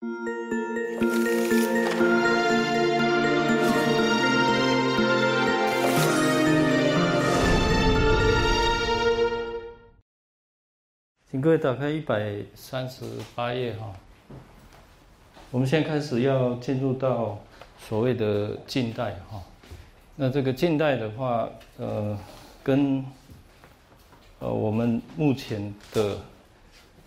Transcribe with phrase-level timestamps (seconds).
[0.00, 0.08] 请
[11.38, 13.92] 各位打开一百三十八页哈。
[15.50, 17.38] 我们现在开始要进入到
[17.78, 19.42] 所谓的近代哈。
[20.16, 21.46] 那这个近代的话，
[21.76, 22.18] 呃，
[22.62, 23.04] 跟
[24.38, 26.16] 呃我们目前的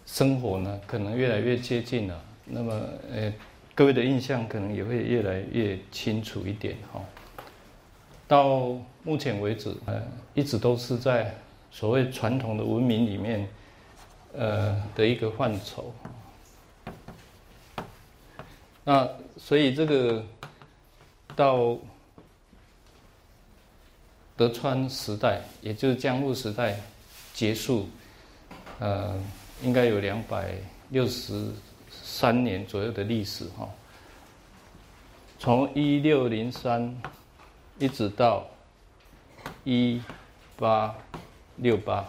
[0.05, 2.23] 生活呢，可能越来越接近了。
[2.45, 2.73] 那么，
[3.11, 3.33] 呃，
[3.75, 7.01] 各位的印象可能也会越来越清楚一点哈。
[8.27, 10.01] 到目前为止，呃，
[10.33, 11.35] 一直都是在
[11.71, 13.47] 所谓传统的文明里面。
[14.35, 15.93] 呃的一个范畴，
[18.83, 20.25] 那所以这个
[21.35, 21.77] 到
[24.35, 26.79] 德川时代，也就是江户时代
[27.31, 27.87] 结束，
[28.79, 29.15] 呃，
[29.61, 30.55] 应该有两百
[30.89, 31.51] 六十
[32.15, 33.67] 三年左右的历史哈。
[35.39, 36.95] 从一六零三
[37.79, 38.45] 一直到
[39.63, 39.99] 一
[40.55, 40.95] 八
[41.57, 42.05] 六八。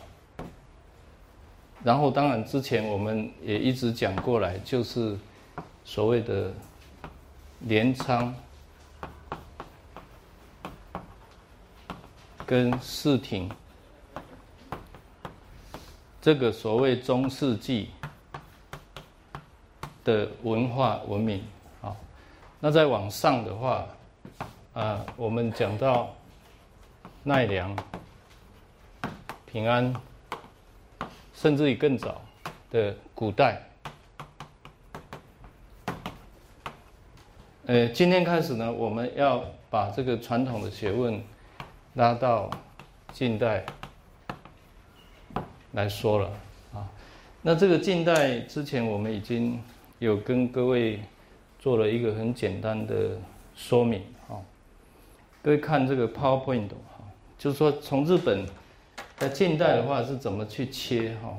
[1.82, 5.16] 然后，当然之前我们也一直讲过来，就是
[5.84, 6.52] 所谓的
[7.60, 8.34] 镰仓
[12.46, 13.50] 跟四町
[16.22, 17.90] 这个所谓中世纪
[20.04, 21.42] 的文化文明
[21.82, 21.96] 啊。
[22.60, 23.86] 那再往上的话，
[24.74, 26.14] 啊，我们讲到
[27.22, 27.74] 奈良、
[29.46, 29.92] 平安。
[31.36, 32.22] 甚至于更早
[32.70, 33.60] 的古代，
[37.66, 41.22] 呃，今天开始呢，我们要把这个传统的学问
[41.94, 42.48] 拉到
[43.12, 43.66] 近代
[45.72, 46.30] 来说了
[46.72, 46.88] 啊。
[47.42, 49.60] 那这个近代之前，我们已经
[50.04, 51.00] 有跟各位
[51.58, 53.18] 做了一个很简单的
[53.54, 54.38] 说明啊。
[55.42, 57.04] 各位看这个 PowerPoint 哈，
[57.38, 58.46] 就是说从日本。
[59.16, 61.38] 在近代的话是怎么去切哈？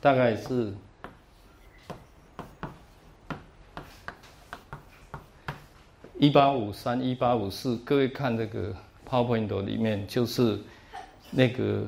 [0.00, 0.72] 大概是
[6.18, 7.76] 一八五三、一八五四。
[7.84, 8.74] 各位看这个
[9.08, 10.58] PowerPoint 里面，就是
[11.30, 11.86] 那个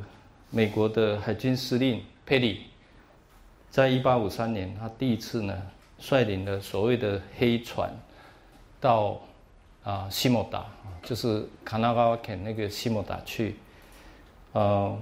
[0.50, 2.64] 美国的海军司令佩里，
[3.70, 5.56] 在一八五三年，他第一次呢
[5.98, 7.90] 率领了所谓的黑船
[8.80, 9.18] 到
[9.84, 10.64] 啊西莫达，
[11.02, 13.56] 就是卡纳瓦肯那个西莫达去。
[14.52, 14.98] 呃，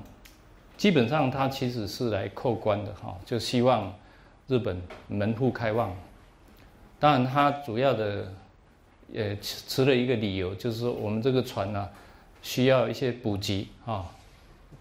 [0.77, 3.95] 基本上他其实是来扣关的哈，就希望
[4.49, 5.95] 日本门户开放。
[6.99, 8.33] 当然，他主要的
[9.15, 11.89] 呃持了一个理由，就是说我们这个船呢
[12.43, 14.05] 需要一些补给啊，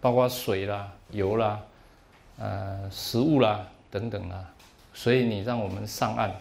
[0.01, 1.59] 包括水啦、油啦、
[2.39, 3.65] 呃食物啦
[3.99, 4.45] 等等啦，
[4.93, 6.35] 所以你让我们上岸。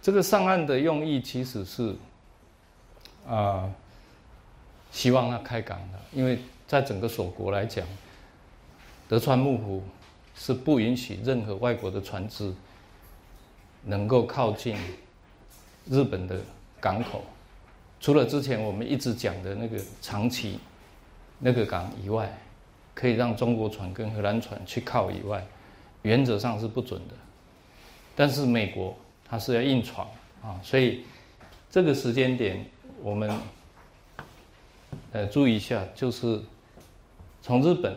[0.00, 1.94] 这个上岸的用意其实是
[3.28, 3.70] 啊，
[4.90, 6.38] 希望他开港的，因为。
[6.66, 7.86] 在整个锁国来讲，
[9.06, 9.82] 德川幕府
[10.34, 12.52] 是不允许任何外国的船只
[13.84, 14.74] 能够靠近
[15.90, 16.40] 日本的
[16.80, 17.22] 港口，
[18.00, 20.58] 除了之前我们一直讲的那个长崎
[21.38, 22.32] 那个港以外，
[22.94, 25.46] 可以让中国船跟荷兰船去靠以外，
[26.04, 27.14] 原则上是不准的。
[28.16, 28.96] 但是美国
[29.28, 30.08] 它是要硬闯
[30.42, 31.04] 啊，所以
[31.68, 32.64] 这个时间点
[33.02, 33.30] 我们
[35.12, 36.40] 呃注意一下，就是。
[37.46, 37.94] 从日本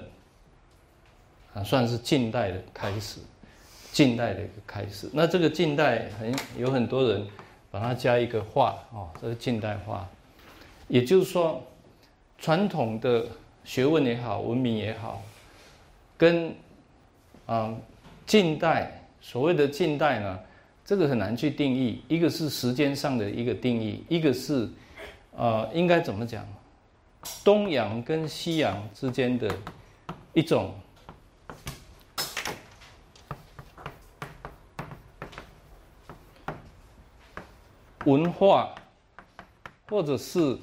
[1.53, 3.21] 啊，算是近代的开始，
[3.93, 5.09] 近代的一个开始。
[5.13, 7.25] 那这个近代很有很多人
[7.71, 10.05] 把它加一个化哦，这是近代化，
[10.89, 11.63] 也就是说，
[12.37, 13.25] 传统的
[13.63, 15.23] 学问也好，文明也好，
[16.17, 16.53] 跟
[17.45, 17.73] 啊
[18.27, 20.37] 近代所谓的近代呢，
[20.85, 22.03] 这个很难去定义。
[22.09, 24.69] 一个是时间上的一个定义，一个是
[25.35, 26.45] 呃应该怎么讲？
[27.43, 29.49] 东洋跟西洋之间的
[30.33, 30.73] 一种
[38.05, 38.73] 文化，
[39.89, 40.57] 或者是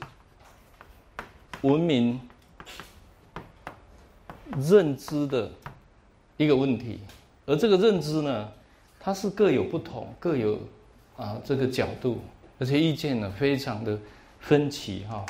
[1.63, 2.21] 文明
[4.59, 5.51] 认知的
[6.37, 7.01] 一个问题，
[7.47, 8.49] 而这个认知呢，
[8.99, 10.59] 它是各有不同，各有
[11.17, 12.21] 啊这个角度，
[12.59, 13.99] 而且意见呢非常的
[14.41, 15.25] 分歧哈。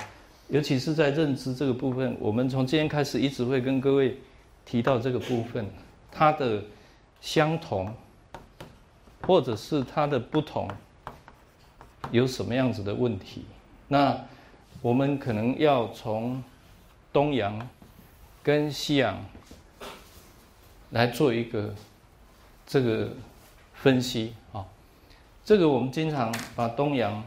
[0.49, 4.19] 尤其是在认知这个部分，我们从今天开始一直会跟各位
[4.65, 5.67] 提到这个部分，
[6.13, 6.63] 它的
[7.21, 7.93] 相同，
[9.23, 10.69] 或者是它的不同，
[12.11, 13.47] 有什么样子的问题？
[13.89, 14.17] 那
[14.83, 16.43] 我们可能要从
[17.11, 17.69] 东洋
[18.43, 19.19] 跟西洋
[20.91, 21.75] 来做一个
[22.67, 23.09] 这个
[23.75, 24.65] 分析啊。
[25.45, 27.23] 这个我们经常把东洋，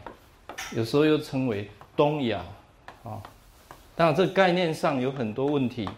[0.74, 2.42] 有时候又称为东亚，
[3.04, 3.22] 啊，
[3.94, 5.88] 当然这概念上有很多问题，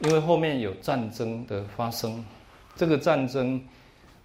[0.00, 2.24] 因为后面有战争的发生，
[2.74, 3.62] 这个战争，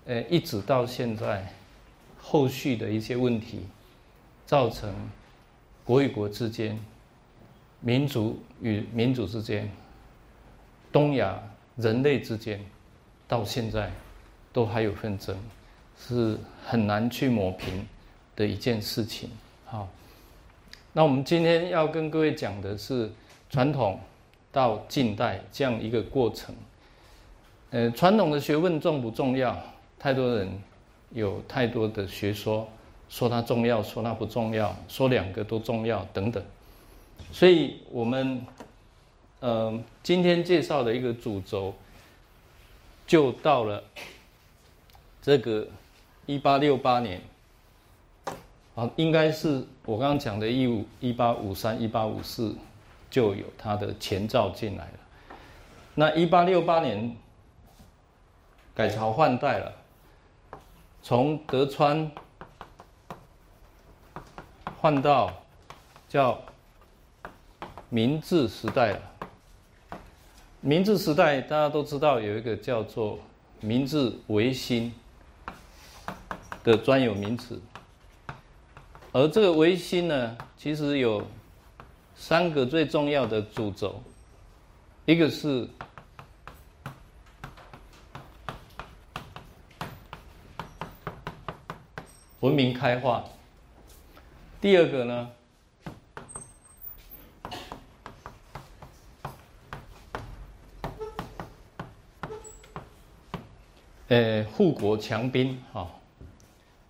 [0.06, 1.48] 呃，一直到现在，
[2.20, 3.68] 后续的一些问题，
[4.48, 4.92] 造成
[5.86, 6.80] 国与国之间、
[7.80, 9.72] 民族与民族之间、
[10.92, 11.40] 东亚
[11.76, 12.60] 人类之间，
[13.28, 13.92] 到现在
[14.54, 15.38] 都还有纷争。
[16.02, 17.86] 是很难去抹平
[18.34, 19.30] 的一件事情。
[19.66, 19.86] 好，
[20.94, 23.12] 那我们今天要跟各位讲的是
[23.50, 24.00] 传统
[24.50, 26.56] 到近代这样一个过程。
[27.72, 29.62] 呃，传统的学问重不重要？
[30.00, 30.50] 太多人
[31.12, 32.66] 有太多的学说，
[33.10, 36.42] 说它重要，说它不重要，说两个都重要等等。
[37.34, 38.42] 所以，我们
[39.42, 41.76] 呃今天介绍的一个主轴，
[43.06, 43.84] 就到了
[45.22, 45.68] 这个。
[46.26, 47.20] 一八六八年，
[48.76, 52.56] 啊，应该是我刚刚讲的，一五一八五三、一八五四
[53.10, 55.00] 就有它的前兆进来了。
[55.96, 57.18] 那一八六八年
[58.76, 59.74] 改朝换代了，
[61.02, 62.12] 从德川
[64.80, 65.34] 换到
[66.08, 66.40] 叫
[67.90, 69.02] 明治时代了。
[70.62, 73.18] 明治时代大家都知道有一个叫做
[73.62, 74.94] 明治维新。
[76.64, 77.60] 的专有名词，
[79.12, 81.26] 而这个维新呢，其实有
[82.16, 84.04] 三个最重要的主轴，
[85.06, 85.68] 一个是
[92.42, 93.24] 文明开化，
[94.60, 95.30] 第二个呢，
[104.10, 105.58] 呃，富国强兵。
[105.74, 105.99] 啊。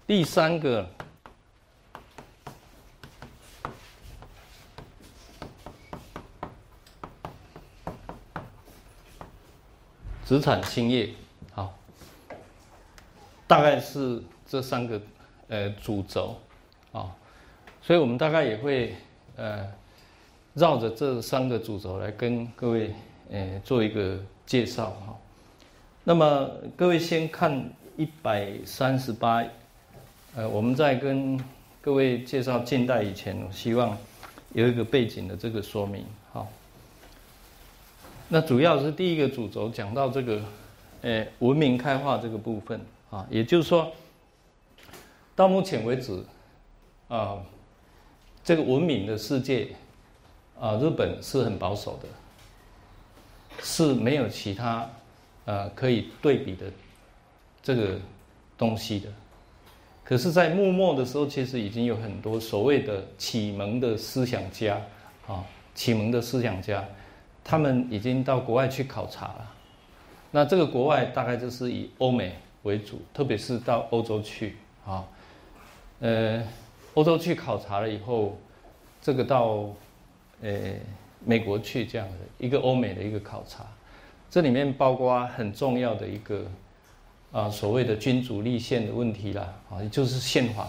[0.09, 0.89] 第三个，
[10.25, 11.11] 资产兴业，
[11.51, 11.77] 好，
[13.45, 14.99] 大概是这三个
[15.47, 16.35] 呃主轴。
[16.91, 17.13] 啊，
[17.79, 18.95] 所以我们大概也会
[19.35, 19.71] 呃
[20.55, 22.95] 绕着这三个主轴来跟各位
[23.29, 24.17] 呃做一个
[24.47, 24.89] 介绍。
[25.05, 25.15] 哈。
[26.03, 29.45] 那么各位先看一百三十八。
[30.35, 31.43] 呃，我们在跟
[31.81, 33.97] 各位介绍近代以前，我希望
[34.53, 36.05] 有一个背景的这个说明。
[36.31, 36.47] 好，
[38.27, 40.39] 那主要是第一个主轴讲到这个，
[41.01, 42.79] 呃，文明开化这个部分
[43.09, 43.91] 啊，也就是说，
[45.35, 46.23] 到目前为止，
[47.07, 47.39] 啊，
[48.43, 49.69] 这个文明的世界，
[50.59, 52.07] 啊，日本是很保守的，
[53.63, 54.87] 是没有其他
[55.45, 56.71] 呃可以对比的
[57.63, 57.99] 这个
[58.59, 59.09] 东西的。
[60.09, 64.81] 可是，在幕末的时候，其实已经有很多所谓的启蒙的思想家，
[65.27, 65.45] 啊，
[65.75, 66.83] 启蒙的思想家，
[67.43, 69.51] 他们已经到国外去考察了。
[70.31, 72.33] 那这个国外大概就是以欧美
[72.63, 75.05] 为主，特别是到欧洲去，啊，
[75.99, 76.43] 呃，
[76.95, 78.35] 欧洲去考察了以后，
[79.03, 79.69] 这个到，
[80.41, 80.73] 呃，
[81.23, 83.63] 美国去这样的一个欧美的一个考察，
[84.27, 86.45] 这里面包括很重要的一个。
[87.31, 90.67] 啊，所谓的君主立宪的问题啦，啊，也就是宪法，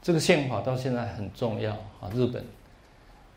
[0.00, 2.08] 这个宪法到现在很重要啊。
[2.14, 2.44] 日本，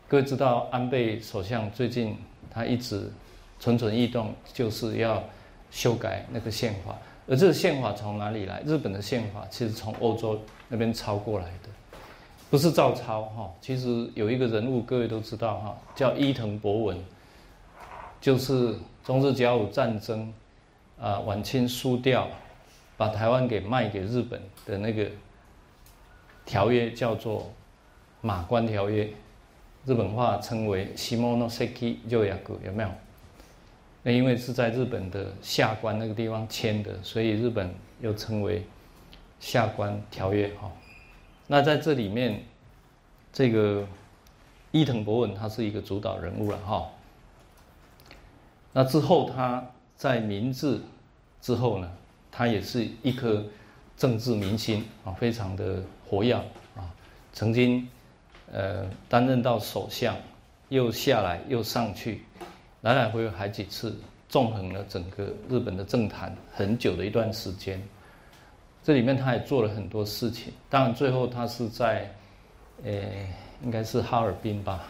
[0.06, 2.16] 各位知道安倍首相最近
[2.48, 3.10] 他一直
[3.58, 5.24] 蠢蠢欲动，就是要
[5.72, 6.96] 修改那个宪法。
[7.26, 8.62] 而这个宪法从哪里来？
[8.64, 11.68] 日本的宪法其实从欧洲那边抄过来的，
[12.48, 13.52] 不是照抄哈。
[13.60, 16.96] 其实有一个人物，各位都知道哈，叫伊藤博文，
[18.20, 20.32] 就是中日甲午战争。
[20.98, 22.26] 啊，晚清输掉，
[22.96, 25.10] 把台湾给卖给日本的那个
[26.46, 27.40] 条约叫做
[28.22, 29.04] 《马关条约》，
[29.84, 32.32] 日本话称为《西莫诺塞基旧约》，
[32.64, 32.88] 有没有？
[34.02, 38.60] 那因为是在日本的下关那个地方签的，所以日本又称为
[39.38, 40.72] 《下关条约》哈。
[41.46, 42.42] 那在这里面，
[43.34, 43.86] 这个
[44.70, 46.88] 伊藤博文他是一个主导人物了哈。
[48.72, 49.62] 那之后他。
[49.96, 50.80] 在明治
[51.40, 51.90] 之后呢，
[52.30, 53.44] 他也是一颗
[53.96, 56.34] 政治明星啊，非常的活跃
[56.76, 56.92] 啊，
[57.32, 57.88] 曾经
[58.52, 60.14] 呃担任到首相，
[60.68, 62.22] 又下来又上去，
[62.82, 63.98] 来来回回好几次，
[64.28, 67.82] 纵横了整个日本的政坛很久的一段时间。
[68.84, 72.08] 这里面他也做了很多事情，当然最后他是在
[72.84, 72.92] 呃
[73.64, 74.84] 应该是哈尔滨吧，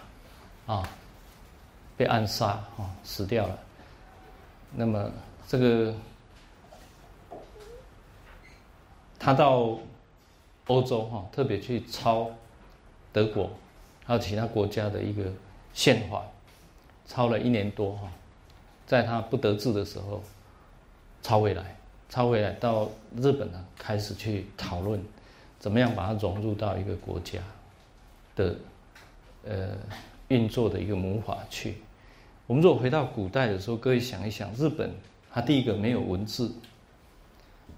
[0.67, 0.83] 啊
[1.97, 3.59] 被暗杀啊死掉了。
[4.75, 5.11] 那么，
[5.49, 5.95] 这个
[9.19, 9.79] 他到
[10.67, 12.31] 欧洲哈，特别去抄
[13.13, 13.51] 德国
[14.05, 15.33] 还有其他国家的一个
[15.73, 16.23] 宪法，
[17.07, 18.11] 抄了一年多哈，
[18.87, 20.23] 在他不得志的时候
[21.23, 21.77] 抄回来，
[22.09, 25.03] 抄回来到日本呢，开始去讨论
[25.59, 27.39] 怎么样把它融入到一个国家
[28.35, 28.55] 的
[29.45, 29.69] 呃
[30.29, 31.79] 运作的一个魔法去。
[32.47, 34.95] 我们如果回到古代的时候，各位想一想，日本
[35.33, 36.53] 它第一个没有文字，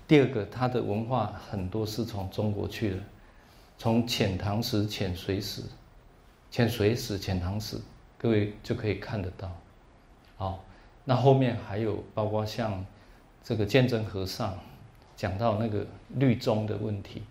[0.07, 2.97] 第二个它的文化很多是从中国去的，
[3.79, 5.63] 从遣唐使、遣隋使、
[6.53, 7.81] 遣隋使、遣唐使，
[8.19, 9.51] 各位就可以看得到。
[10.37, 10.63] 好，
[11.03, 12.85] 那后面还有包括像
[13.43, 14.55] 这个鉴真和尚
[15.17, 17.23] 讲到那个律宗的问题，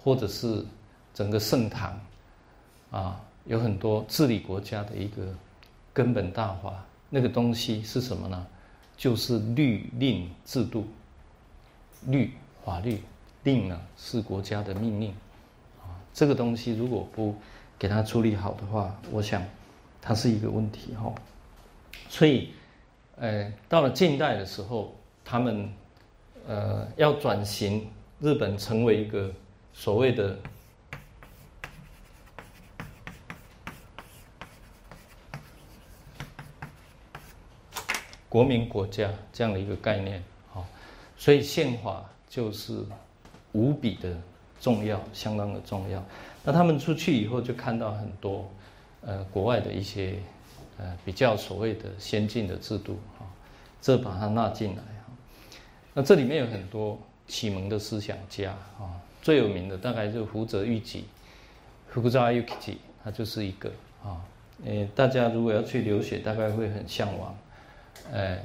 [0.00, 0.64] 或者是
[1.12, 2.00] 整个盛唐
[2.92, 5.34] 啊，有很多治理国家的一个。
[5.94, 8.46] 根本大法那个东西是什么呢？
[8.96, 10.86] 就是律令制度，
[12.08, 12.32] 律
[12.64, 13.00] 法律
[13.44, 15.10] 令呢是国家的命令
[15.80, 15.94] 啊。
[16.12, 17.34] 这个东西如果不
[17.78, 19.42] 给它处理好的话，我想
[20.02, 21.14] 它是一个问题哈。
[22.08, 22.50] 所以，
[23.16, 25.72] 呃，到了近代的时候，他们
[26.48, 27.88] 呃要转型，
[28.20, 29.32] 日本成为一个
[29.72, 30.36] 所谓的。
[38.34, 40.20] 国民国家这样的一个概念，
[40.52, 40.66] 好，
[41.16, 42.84] 所以宪法就是
[43.52, 44.12] 无比的
[44.60, 46.02] 重要，相当的重要。
[46.42, 48.50] 那他们出去以后就看到很多，
[49.02, 50.16] 呃，国外的一些
[50.78, 53.24] 呃比较所谓的先进的制度，哈，
[53.80, 55.12] 这把它纳进来，哈。
[55.94, 56.98] 那这里面有很多
[57.28, 58.50] 启蒙的思想家，
[58.80, 61.04] 啊，最有名的大概就福泽谕吉，
[61.88, 63.70] 福泽谕吉，他就是一个，
[64.02, 64.20] 啊，
[64.66, 67.32] 呃，大家如果要去留学，大概会很向往。
[68.12, 68.38] 呃，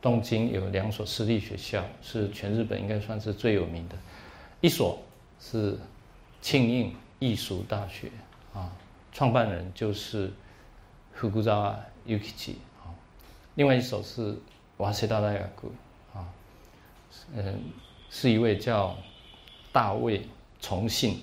[0.00, 3.96] 东京有两所私立学校，是全日本应该算是最有名的。
[4.60, 5.02] 一所
[5.40, 5.78] 是
[6.42, 8.10] 庆应艺术大学
[8.52, 8.70] 啊，
[9.12, 10.30] 创办人就是
[11.12, 12.92] 福古扎尤吉吉啊。
[13.54, 14.36] 另外一所是
[14.76, 15.72] 瓦西达大雅古
[16.12, 16.28] 啊，
[17.34, 17.60] 嗯，
[18.10, 18.96] 是一位叫
[19.72, 20.26] 大卫
[20.60, 21.22] 重信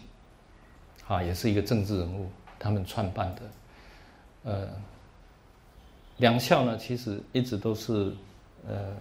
[1.08, 3.42] 啊，也是一个政治人物，他们创办的，
[4.44, 4.70] 呃。
[6.22, 8.14] 两校呢，其实一直都是，
[8.68, 8.96] 呃，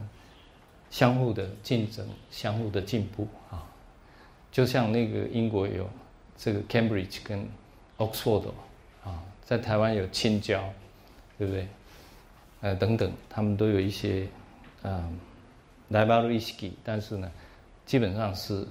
[0.91, 3.62] 相互的竞争，相互的进步啊。
[4.50, 5.87] 就像那个英国有
[6.37, 7.47] 这个 Cambridge 跟
[7.99, 8.49] Oxford
[9.05, 10.65] 啊，在台湾有青椒，
[11.37, 11.69] 对不对？
[12.62, 14.27] 呃，等等，他们都有一些
[14.83, 15.19] 嗯
[15.91, 17.31] library 但是呢，
[17.85, 18.67] 基本上是，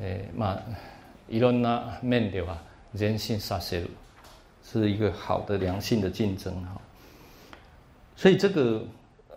[0.00, 0.58] 呃，嘛，
[1.28, 3.86] 伊罗纳面对吧，人性杀死，
[4.64, 6.80] 是一个好的良性的竞争哈。
[8.16, 8.82] 所以这个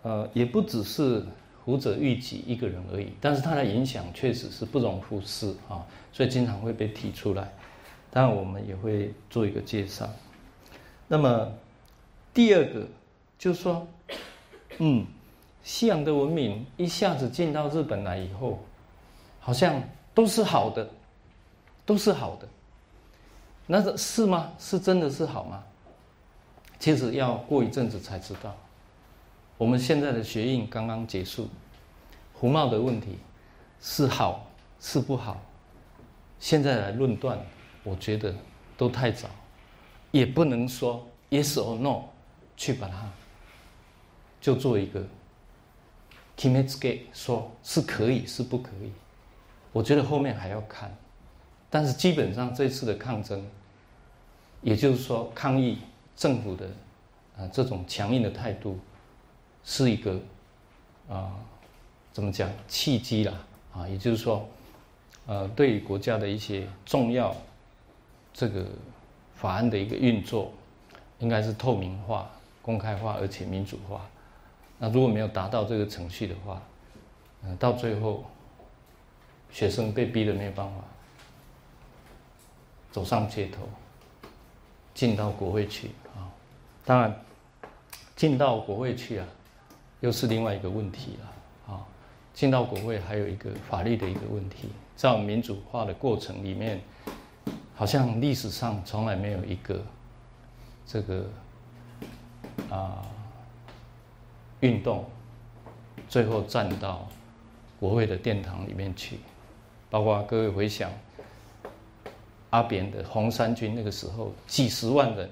[0.02, 1.24] 呃也不只是
[1.64, 7.52] 胡者欲己一个人而已，但是他的影响确实是不容忽视啊，所以经常会被提出来。
[8.10, 10.10] 当然我们也会做一个介绍。
[11.08, 11.52] 那么
[12.34, 12.88] 第二个
[13.38, 13.86] 就是说，
[14.78, 15.06] 嗯，
[15.64, 18.60] 西洋的文明一下子进到日本来以后，
[19.40, 19.84] 好像
[20.14, 20.90] 都是好的，
[21.86, 22.48] 都是好的。
[23.68, 24.52] 那是是吗？
[24.58, 25.64] 是真的是好吗？
[26.80, 28.56] 其实要过一阵子才知道。
[29.60, 31.50] 我们现在的学运刚刚结束，
[32.34, 33.18] 胡茂的问题
[33.82, 34.48] 是好
[34.80, 35.42] 是不好？
[36.40, 37.38] 现在来论断，
[37.84, 38.34] 我觉得
[38.78, 39.28] 都太早，
[40.12, 42.04] 也不能说 yes or no
[42.56, 43.12] 去把它
[44.40, 45.06] 就做一个
[46.38, 48.94] k i m e t s k e 说是可以是不可以？
[49.74, 50.90] 我觉得后面还要看，
[51.70, 53.46] 但是基本上这次的抗争，
[54.62, 55.80] 也就是说抗议
[56.16, 56.66] 政府的
[57.38, 58.80] 啊这种强硬的态度。
[59.72, 60.20] 是一个
[61.08, 61.32] 啊，
[62.12, 63.34] 怎么讲契机啦？
[63.72, 64.50] 啊，也就是说，
[65.28, 67.36] 呃，对国家的一些重要
[68.34, 68.66] 这个
[69.36, 70.52] 法案的一个运作，
[71.20, 72.28] 应该是透明化、
[72.64, 74.02] 公开化而且民主化。
[74.80, 76.60] 那如果没有达到这个程序的话，
[77.44, 78.26] 嗯，到最后
[79.52, 80.84] 学生被逼的没有办法
[82.92, 83.70] 走上街头，
[84.96, 86.26] 进到国会去啊。
[86.84, 87.24] 当然，
[88.16, 89.28] 进到国会去啊。
[90.02, 91.86] 又是另外一个问题了啊！
[92.34, 96.80] 进到国会还有一个法律的一个问题，在我们民主化的过程里面，
[97.76, 99.84] 好像历史上从来没有一个
[100.86, 101.26] 这个
[102.70, 103.06] 啊
[104.62, 105.06] 运动
[106.08, 107.08] 最后站到
[107.80, 109.20] 国会的殿堂里面去。
[109.90, 110.90] 包括各位回想
[112.52, 115.30] 阿扁的红三军那个时候，几十万人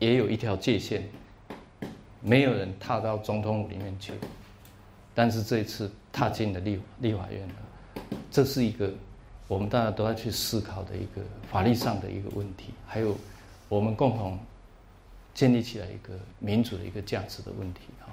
[0.00, 1.08] 也有一条界限。
[2.20, 4.12] 没有人踏到总统府里面去，
[5.14, 7.54] 但是这一次踏进了立立法院了，
[8.30, 8.92] 这是一个
[9.46, 13.16] 我们大家都要去思考的一个法律上的一个问题，还有
[13.68, 14.38] 我们共同
[15.34, 18.10] 建立起来一个民主的一个价值的问题啊。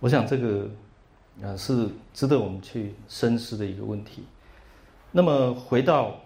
[0.00, 0.68] 我想这个
[1.40, 4.24] 呃是值得我们去深思的一个问题。
[5.10, 6.16] 那么回到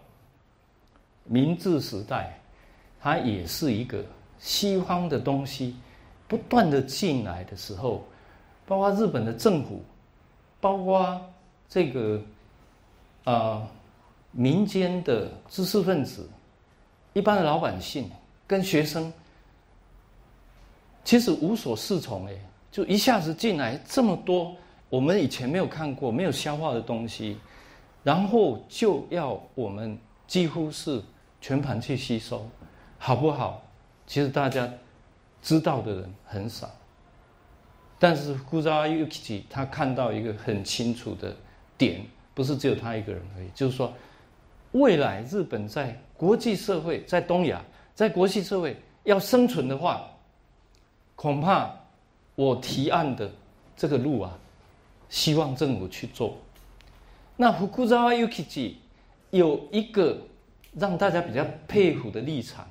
[1.25, 2.41] 明治时代，
[3.01, 4.03] 它也是一个
[4.39, 5.77] 西方的东西
[6.29, 8.05] 不断的进来的时候，
[8.67, 9.83] 包括日本的政府，
[10.61, 11.21] 包括
[11.69, 12.23] 这个
[13.25, 13.67] 啊。
[14.31, 16.29] 民间的知识分子、
[17.15, 18.09] 一般的老百姓
[18.47, 19.11] 跟学生，
[21.03, 22.35] 其实无所适从哎，
[22.71, 24.55] 就一下子进来这么多
[24.91, 27.39] 我们以前没有看过、没有消化的东西，
[28.05, 31.03] 然后就要我们几乎是
[31.41, 32.47] 全盘去吸收，
[32.99, 33.63] 好不好？
[34.07, 34.69] 其实大家
[35.49, 36.69] 知道的人很少，
[37.99, 41.35] 但是古扎尤基奇他看到一个很清楚的
[41.79, 43.91] 点，不是只有他一个人而已，就是说。
[44.73, 47.65] 未来日本在国际社会，在东亚，
[47.95, 50.07] 在国际社会要生存的话，
[51.17, 51.75] 恐怕
[52.35, 53.31] 我提案的
[53.75, 54.39] 这个路啊，
[55.09, 56.37] 希望政府去做。
[57.37, 58.79] 那福库扎瓦尤基吉
[59.31, 60.19] 有一个
[60.75, 62.69] 让大家比较佩服的立场，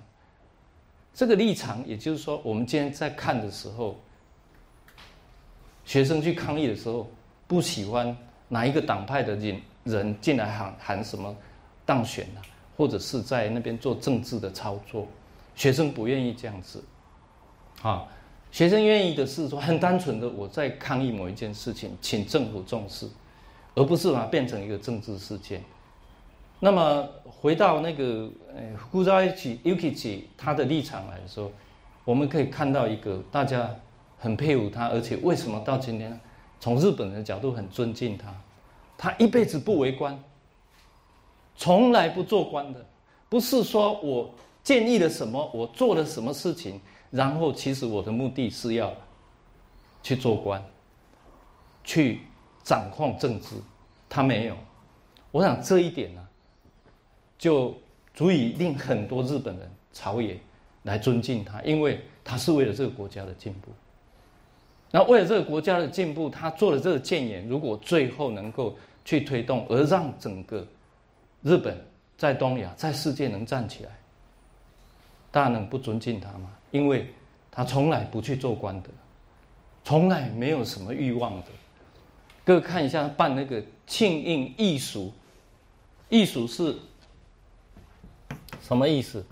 [1.18, 3.98] 这个立场也就是说，我们今天在看的时候，
[5.84, 7.10] 学生去抗议的时候，
[7.48, 8.16] 不喜欢
[8.48, 11.36] 哪一个党派的人人进来喊喊什么。
[11.88, 12.44] 当选啊，
[12.76, 15.08] 或者是在那边做政治的操作，
[15.56, 16.84] 学生不愿意这样子，
[17.82, 18.06] 啊，
[18.52, 23.08] 学生愿意的是说很单纯的我在抗议某一件事情，请政府重视，
[23.74, 25.64] 而不是把它变成一个政治事件。
[26.60, 31.52] 那么回到那个呃古扎伊奇 Ukichi 他的立场来说，
[32.04, 33.70] 我们可以看到一个大家
[34.18, 36.20] 很佩服他，而且为什么到今天
[36.60, 38.34] 从日本人的角度很尊敬他，
[38.98, 40.18] 他一辈子不为官。
[41.56, 42.84] 从来不做官的，
[43.30, 44.30] 不是说我
[44.64, 46.80] 建议了什么，我做了什么事情，
[47.12, 48.92] 然后其实我的目的是要
[50.02, 50.64] 去做官，
[51.84, 52.22] 去
[52.64, 53.56] 掌控政治，
[54.10, 54.56] 他没有。
[55.32, 56.28] 我想这一点呢，
[57.40, 57.76] 就
[58.18, 60.36] 足以令很多日本人朝野
[60.82, 63.72] 来尊敬他，因为他是为了这个国家的进步。
[64.90, 68.76] 那为了这个国家的进步，他做了这个谏言，如果最后能够
[69.06, 70.66] 去推动，而让整个。
[71.44, 71.78] 日本
[72.18, 73.92] 在东亚，在世界能站起来，
[75.30, 76.52] 大家能不尊敬他吗？
[76.72, 77.08] 因为
[77.52, 78.90] 他从来不去做官的，
[79.84, 81.46] 从来没有什么欲望的。
[82.44, 85.14] 各位看一下办那个庆应艺术，
[86.10, 86.76] 艺术是
[88.68, 89.24] 什么意思？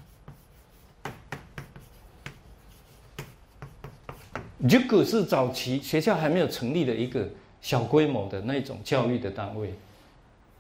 [4.60, 7.28] 如果是早期学校还没有成立的一个
[7.62, 9.74] 小规模的那种教育的单位，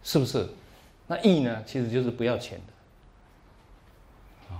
[0.04, 0.50] 是不是？
[1.08, 2.60] 那义呢，其实就是不要钱
[4.50, 4.60] 的，啊，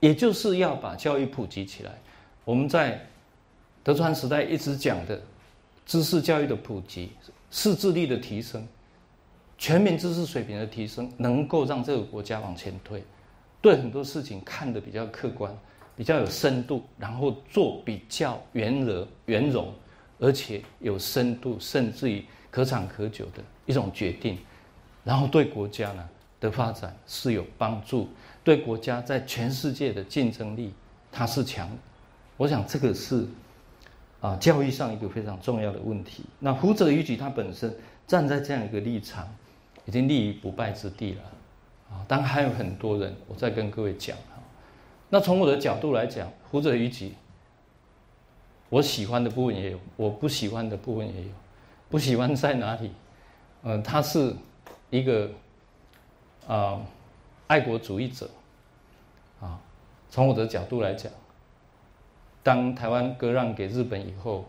[0.00, 1.92] 也就是要把教育普及起来。
[2.46, 3.06] 我们在
[3.84, 5.20] 德川时代一直讲的
[5.84, 7.12] 知识教育的普及、
[7.50, 8.66] 识字力的提升、
[9.60, 13.04] 全民知识水平的提升，能够让这个国家往前推。
[13.60, 15.54] 对很多事情看得比较客观、
[15.94, 19.70] 比较有深度，然后做比较圆融、圆融，
[20.18, 24.38] 而且有深度，甚至于可长可久的一种决定。
[25.04, 26.08] 然后对国家呢
[26.40, 28.08] 的发展是有帮助，
[28.42, 30.72] 对国家在全世界的竞争力
[31.12, 31.68] 它是强，
[32.38, 33.26] 我想这个是
[34.22, 36.24] 啊教育上一个非常重要的问题。
[36.38, 39.28] 那胡者于举他本身站在这样一个立场，
[39.90, 41.22] 已经立于不败之地了
[41.90, 42.06] 啊。
[42.06, 44.40] 当然还有很多人，我再跟各位讲哈。
[45.08, 47.12] 那从我的角度来讲，胡者于举，
[48.68, 51.30] 我喜欢的部分也有，我不喜欢的部分也有。
[51.88, 52.92] 不喜欢在哪里？
[53.64, 54.32] 嗯，他是。
[54.92, 55.30] 一个
[56.48, 56.80] 啊，
[57.46, 58.28] 爱国主义者
[59.40, 59.60] 啊，
[60.08, 61.12] 从我的角度来讲，
[62.42, 64.46] 当台湾割让给日本以后，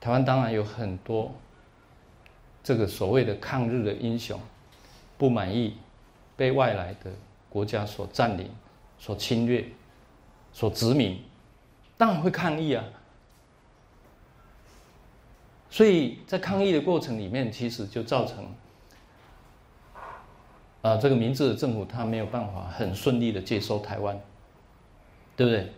[0.00, 1.32] 台湾当然有很多
[2.62, 4.38] 这个所谓的抗日的英雄
[5.18, 5.76] 不满意
[6.36, 7.10] 被外来的
[7.48, 8.50] 国家所占领、
[8.98, 9.64] 所侵略、
[10.52, 11.22] 所殖民，
[11.96, 12.84] 当然会抗议啊。
[15.70, 18.46] 所以在抗议的过程里面，其实就造成。
[20.82, 24.20] 啊，这个明治的政府他没有办法很顺利的接收台湾，
[25.36, 25.72] 对不对？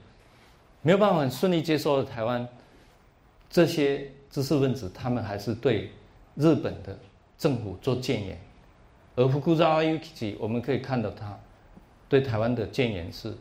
[0.81, 2.49] 没有办法很顺利接收了台湾，
[3.51, 5.93] 这些知识分子他们还是对
[6.37, 6.99] 日本的
[7.39, 8.39] 政府做谏言，
[9.17, 11.39] 而福库扎阿尤基我们可以看到他
[12.09, 13.35] 对台湾的谏言是：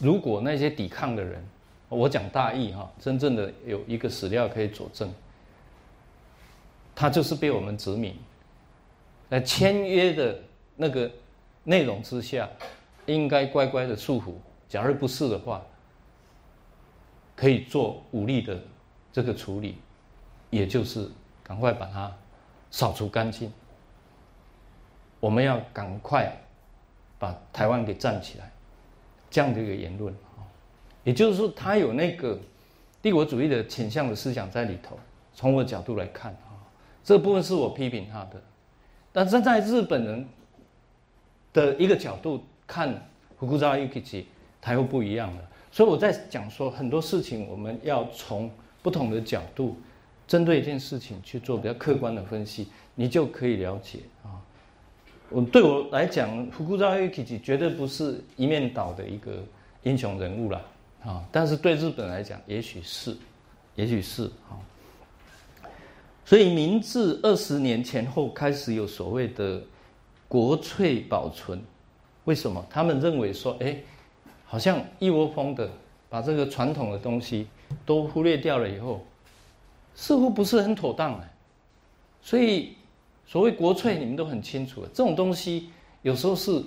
[0.00, 1.44] 如果那些抵抗的人，
[1.88, 5.12] 我讲大意哈，真正的有一个史料可以佐证，
[6.94, 8.14] 他就是被我们殖民。
[9.28, 10.38] 在签约的
[10.76, 11.10] 那个
[11.64, 12.48] 内容之下，
[13.06, 14.34] 应该乖乖的束缚。
[14.68, 15.62] 假如不是的话，
[17.34, 18.60] 可以做武力的
[19.12, 19.76] 这个处理，
[20.50, 21.08] 也就是
[21.46, 22.12] 赶快把它
[22.72, 23.52] 扫除干净。
[25.20, 26.36] 我们要赶快
[27.20, 28.50] 把台湾给站起来，
[29.30, 30.42] 这样的一个言论啊，
[31.04, 32.36] 也就是说，他有那个
[33.00, 34.98] 帝国主义的倾向的思想在里头。
[35.32, 36.58] 从我的角度来看啊，
[37.04, 38.42] 这部分是我批评他的，
[39.12, 40.28] 但站在日本人
[41.52, 44.26] 的一个角度看，福库扎伊克吉，
[44.60, 45.42] 他又不一样了。
[45.70, 48.50] 所以我在讲说很多事情，我们要从
[48.82, 49.76] 不同的角度，
[50.26, 54.42] 针对一件事情去做比较客观的分析，你就可以了解啊。
[55.28, 59.42] 我对我来讲，福库扎伊吉绝对不是一面倒的一个
[59.82, 60.64] 英雄人物了
[61.04, 61.24] 啊。
[61.32, 63.16] 但是对日本来讲，也许是，
[63.74, 64.54] 也许是啊。
[66.24, 69.62] 所以明治二十年前后开始有所谓的
[70.26, 71.62] 国粹保存，
[72.24, 72.64] 为什么？
[72.68, 73.76] 他们认为说，哎，
[74.44, 75.70] 好像一窝蜂的
[76.08, 77.46] 把这个传统的东西
[77.84, 79.04] 都忽略掉了以后，
[79.96, 81.28] 似乎不是很妥当哎。
[82.22, 82.76] 所以
[83.26, 85.70] 所谓国粹，你们都很清楚，这种东西
[86.02, 86.62] 有时候是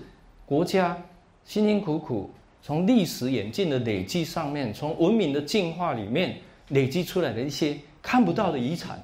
[0.46, 1.02] 国家
[1.46, 2.30] 辛辛苦苦
[2.62, 6.38] 从历史演进的累积上面，从文明的进化里面
[6.68, 9.02] 累积出来的一些看不到的遗产。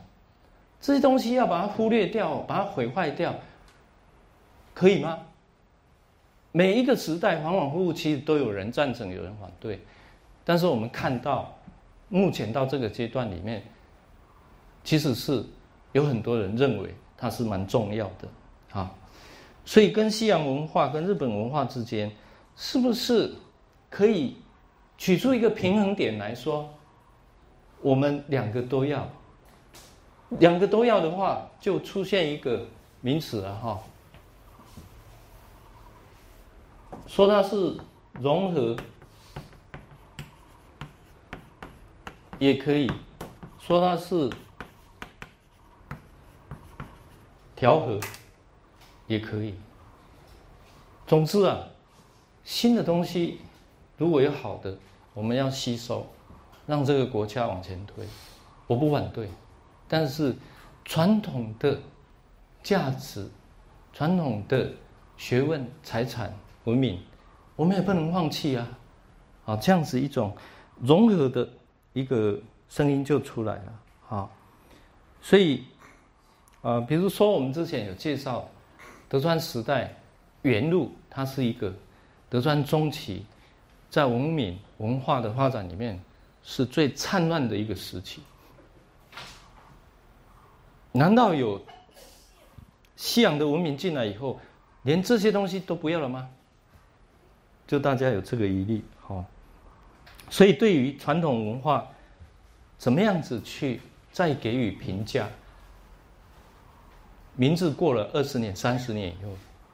[0.81, 3.33] 这些东西要把它忽略掉，把它毁坏掉，
[4.73, 5.19] 可以吗？
[6.51, 9.79] 每一个时代往往乎其实都有人赞成，有人反对。
[10.43, 11.57] 但是我们看到，
[12.07, 13.63] 目前到这个阶段里面，
[14.85, 15.43] 其实是
[15.91, 18.89] 有很多人认为它是蛮重要的啊。
[19.65, 22.09] 所以跟西洋文化跟日本文化之间，
[22.55, 23.33] 是不是
[23.89, 24.37] 可以
[24.97, 26.69] 取出一个平衡点来说，
[27.81, 29.09] 我们两个都要？
[30.39, 32.65] 两个都要的话，就出现一个
[33.01, 33.79] 名词了哈，
[37.07, 37.77] 说它是
[38.13, 38.75] 融合，
[42.39, 42.91] 也可以
[43.59, 44.29] 说它是
[47.55, 47.99] 调和，
[49.07, 49.55] 也可以。
[51.07, 51.67] 总之啊，
[52.43, 53.39] 新的东西
[53.97, 54.77] 如果有好的，
[55.13, 56.05] 我们要吸收，
[56.65, 58.05] 让这个国家往前推，
[58.67, 59.29] 我不反对。
[59.87, 60.35] 但是，
[60.83, 61.79] 传统的
[62.63, 63.29] 价值、
[63.93, 64.71] 传统的
[65.15, 66.99] 学问、财产、文明，
[67.55, 68.67] 我们也不能放弃啊！
[69.45, 70.35] 啊，这样子一种
[70.81, 71.47] 融合的
[71.93, 74.29] 一个声音就出来了啊！
[75.21, 75.63] 所以，
[76.65, 78.49] 啊，比如说我们之前有介绍
[79.07, 79.93] 德川时代
[80.41, 81.71] 元禄，它是一个
[82.27, 83.23] 德川中期
[83.87, 86.01] 在文明文化的发展里面
[86.41, 88.23] 是最灿烂的一个时期。
[90.91, 91.63] 难道有
[92.95, 94.39] 西洋的文明进来以后，
[94.81, 96.27] 连这些东西都不要了吗？
[97.67, 99.23] 就大家有这个疑虑，好。
[100.31, 101.87] 所以对于传统文化，
[102.79, 105.27] 怎么样子去再给予评价？
[107.35, 109.31] 名字过了二十年、三十年以后，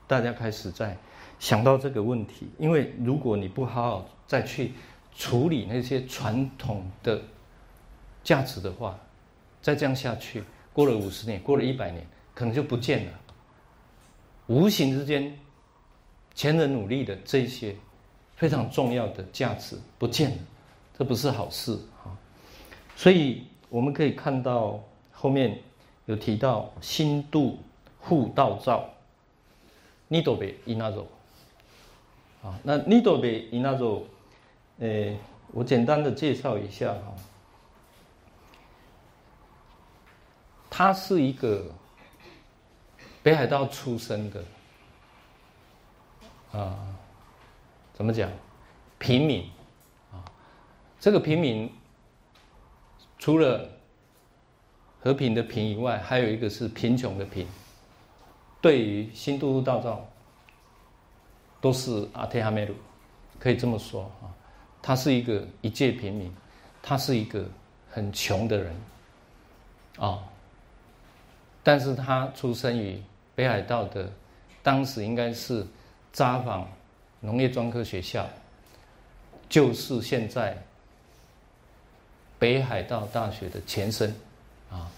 [0.08, 0.98] 大家开始在
[1.40, 2.50] 想到这个问题。
[2.58, 4.74] 因为如果你不好好再去
[5.16, 7.22] 处理那些传统的
[8.24, 9.00] 价值的话，
[9.62, 10.44] 再这样下去。
[10.74, 13.12] 过了五十年，过了一百年，可能就不见了。
[14.48, 15.38] 无形之间，
[16.34, 17.76] 前人努力的这些
[18.38, 20.38] 非常重要的价值不见了，
[20.98, 22.16] 这不是好事啊。
[22.96, 25.60] 所以我们可以看到后面
[26.12, 27.58] 有提到新度
[28.02, 28.84] 护道造，
[30.10, 31.08] 尼多贝伊那肉
[32.44, 34.06] 啊，那尼多贝伊那肉，
[34.80, 35.18] 呃，
[35.54, 37.16] 我简单的介绍一下哈。
[40.70, 41.66] 他是一个
[43.24, 44.44] 北海道出生的
[46.52, 46.78] 啊，
[47.94, 48.30] 怎么讲？
[49.00, 49.50] 平民
[50.12, 50.20] 啊，
[51.00, 51.74] 这个平民
[53.18, 53.70] 除了
[55.04, 57.48] 和平的平以外，还有一个是贫穷的贫。
[58.62, 60.08] 对于新都督道造，
[61.60, 62.76] 都是阿提哈梅鲁，
[63.40, 64.30] 可以这么说啊。
[64.82, 66.32] 他是一个一介平民，
[66.82, 67.44] 他是一个
[67.90, 68.76] 很穷的人
[69.98, 70.24] 啊。
[71.64, 73.02] 但是他出生于
[73.34, 74.12] 北海道的，
[74.62, 75.66] 当时应该是
[76.14, 76.64] 札幌
[77.20, 78.28] 农业专科学校，
[79.50, 80.56] 就是现在
[82.38, 84.16] 北海道大学的前身，
[84.72, 84.90] 啊，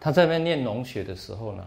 [0.00, 1.66] 他在那念农学的时候呢，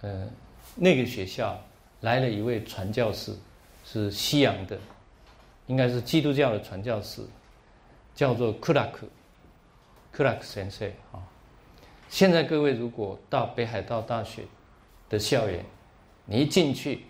[0.00, 0.28] 呃，
[0.74, 1.60] 那个学校
[2.00, 3.34] 来了一位传教士，
[3.84, 4.78] 是西洋的，
[5.66, 7.22] 应该是基督教的传教士，
[8.14, 9.06] 叫做克拉克，
[10.10, 11.20] 克拉克先生啊。
[12.08, 14.44] 现在各位如果到北海道大学
[15.08, 15.64] 的校园，
[16.24, 17.04] 你一进去，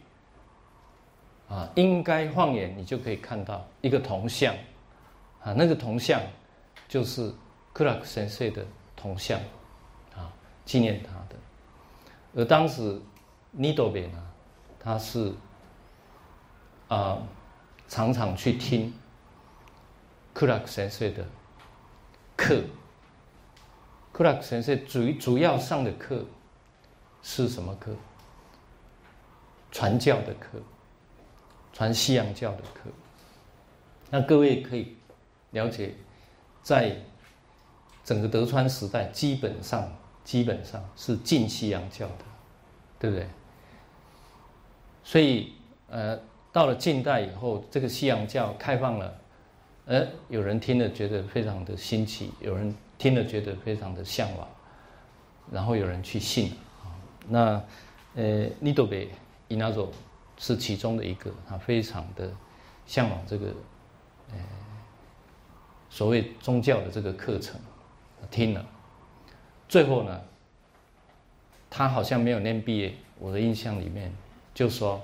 [1.48, 4.54] 啊，应该放眼你就可以看到一个铜像，
[5.42, 6.20] 啊，那个铜像
[6.88, 7.32] 就是
[7.72, 8.64] 克拉克先生的
[9.02, 9.40] 铜像，
[10.14, 10.32] 啊，
[10.64, 11.36] 纪念他的。
[12.36, 13.00] 而当时
[13.50, 14.30] 尼多贝呢，
[14.78, 15.34] 他是
[16.86, 17.18] 啊，
[17.88, 18.94] 常常去听
[20.32, 21.26] 克拉克先生的
[22.36, 22.62] 课。
[24.12, 26.24] 克拉克先生主主要上的课
[27.22, 27.92] 是什么课？
[29.72, 30.60] 传教的课，
[31.72, 32.90] 传西洋教的课。
[34.10, 34.96] 那各位可以
[35.50, 35.94] 了解，
[36.62, 36.94] 在
[38.04, 39.90] 整个德川时代，基本上
[40.24, 42.24] 基本上是禁西洋教的，
[42.98, 43.26] 对不对？
[45.04, 45.52] 所以，
[45.88, 46.18] 呃，
[46.52, 49.14] 到了近代以后，这个西洋教开放了，
[49.86, 52.74] 呃，有人听了觉得非常的新奇，有人。
[52.98, 54.46] 听了觉得非常的向往，
[55.50, 56.52] 然后有人去信
[56.84, 56.86] 啊。
[57.26, 57.60] 那
[58.14, 59.10] 呃，尼多贝
[59.48, 59.90] 伊纳佐
[60.38, 62.30] 是其中的一个，他非常的
[62.86, 63.46] 向往这个
[64.30, 64.36] 呃
[65.90, 67.60] 所谓宗教的这个课程，
[68.30, 68.64] 听了，
[69.68, 70.22] 最后呢，
[71.68, 72.94] 他好像没有念毕业。
[73.18, 74.12] 我的印象里面
[74.54, 75.00] 就说，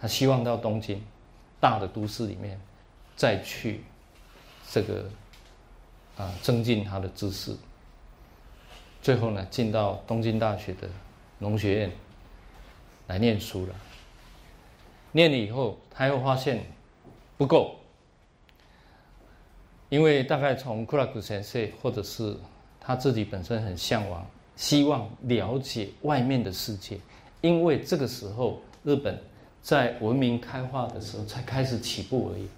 [0.00, 1.02] 他希望到东京
[1.60, 2.60] 大的都市里面
[3.16, 3.82] 再去
[4.70, 5.08] 这个。
[6.14, 7.56] 啊，增进他的知识。
[9.00, 10.86] 最后呢，进到东京大学的
[11.38, 11.90] 农学院
[13.06, 13.74] 来念书了。
[15.12, 16.66] 念了以后，他又发现
[17.38, 17.76] 不够，
[19.88, 22.36] 因为大概从库拉古先生，或者是
[22.84, 26.98] 他自己本身很向往，希望了解外面的世界。
[27.40, 29.16] 因为这个时候，日本
[29.62, 32.48] 在文明开化的时候才开始起步而已，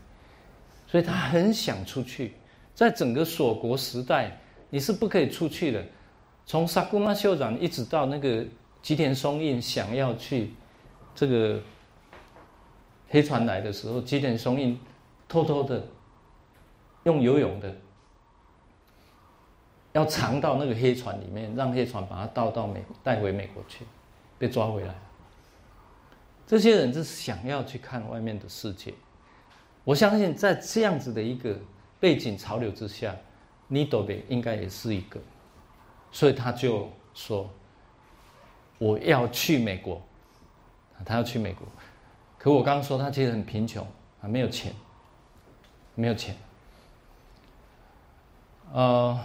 [0.87, 2.33] 所以他很想出去。
[2.75, 4.35] 在整个锁国时代，
[4.71, 5.85] 你是不可以出去的。
[6.47, 8.45] 从萨古玛秀长一直到那个
[8.83, 10.53] 吉田松阴想要去
[11.15, 11.61] 这个
[13.09, 14.79] 黑船来的时候，吉田松阴
[15.29, 15.87] 偷偷的
[17.05, 17.75] 用游泳的
[19.95, 23.85] 要藏到那个黑船里面，让黑船把他倒到美带回美国去，
[24.39, 24.95] 被抓回来。
[26.47, 28.95] 这些人是想要去看外面的世界。
[29.83, 31.59] 我相信在这样子的一个。
[32.01, 33.17] 背景潮流之下，
[33.67, 35.19] 尼多贝应该也是一个，
[36.13, 37.49] 所以他就说
[38.77, 40.03] ：“我要去美国。”
[41.03, 41.67] 他要去美国，
[42.37, 43.87] 可我刚刚说他其实很贫穷，
[44.21, 44.75] 啊，没有钱，
[45.95, 46.37] 没有钱。
[48.71, 49.19] 呃，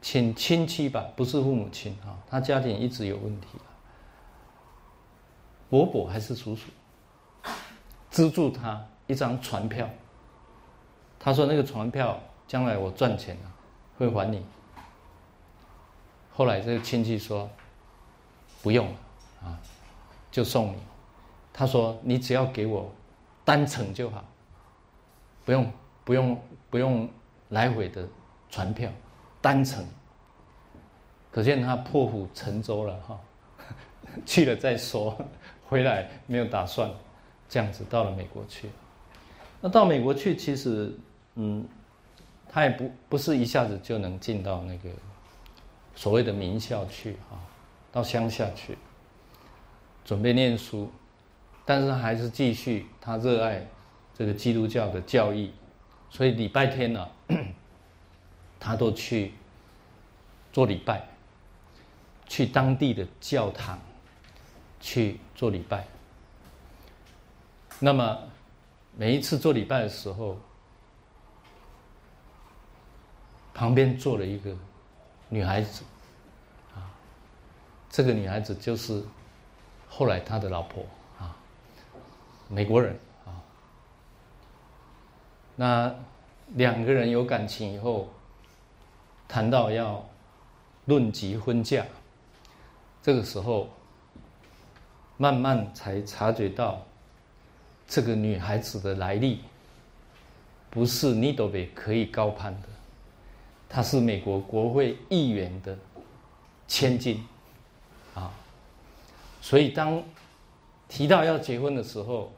[0.00, 3.48] 请亲戚吧，不是父母亲啊，他家庭一直有问题
[5.68, 6.70] 伯伯还是叔叔，
[8.10, 9.88] 资助他一张船票。
[11.18, 13.52] 他说：“那个船票，将来我赚钱了，
[13.98, 14.42] 会还你。”
[16.34, 17.48] 后来这个亲戚说
[18.62, 18.96] ：“不用了，
[19.44, 19.60] 啊，
[20.32, 20.78] 就送你。”
[21.52, 22.90] 他说：“你只要给我
[23.44, 24.24] 单程就好，
[25.44, 25.70] 不用
[26.04, 27.08] 不用不用
[27.50, 28.08] 来回的
[28.48, 28.90] 船票，
[29.40, 29.84] 单程。”
[31.30, 33.20] 可见他破釜沉舟了哈，
[34.26, 35.16] 去了再说，
[35.68, 36.90] 回来没有打算，
[37.48, 38.68] 这样子到了美国去。
[39.60, 40.92] 那到美国去，其实。
[41.36, 41.64] 嗯，
[42.48, 44.90] 他也不不是一下子就能进到那个
[45.94, 47.38] 所谓的名校去啊，
[47.92, 48.76] 到乡下去
[50.04, 50.90] 准备念书，
[51.64, 53.64] 但是还是继续他热爱
[54.12, 55.54] 这个基督教的教义，
[56.10, 57.08] 所以礼拜天呢，
[58.60, 59.32] 他都去
[60.52, 61.08] 做礼拜，
[62.28, 63.78] 去当地的教堂
[64.78, 65.86] 去做礼拜。
[67.78, 68.18] 那么
[68.94, 70.36] 每一次做礼拜的时候，
[73.54, 74.54] 旁边坐了一个
[75.30, 75.82] 女孩子，
[76.74, 76.92] 啊，
[77.88, 79.02] 这个女孩子就是
[79.88, 80.84] 后来他的老婆
[81.18, 81.34] 啊，
[82.48, 83.32] 美国人啊。
[85.56, 85.94] 那
[86.48, 88.08] 两个人有感情以后，
[89.30, 90.04] 谈到要
[90.86, 91.86] 论及婚嫁，
[93.00, 93.68] 这个时候
[95.16, 96.84] 慢慢才察觉到
[97.86, 99.38] 这个女孩子的来历，
[100.68, 102.68] 不是尼多贝可以高攀的。
[103.68, 105.78] 她是美国国会议员的
[106.66, 107.24] 千金，
[108.16, 108.32] 啊，
[109.40, 110.02] 所以当
[110.88, 112.32] 提到要结婚的时候，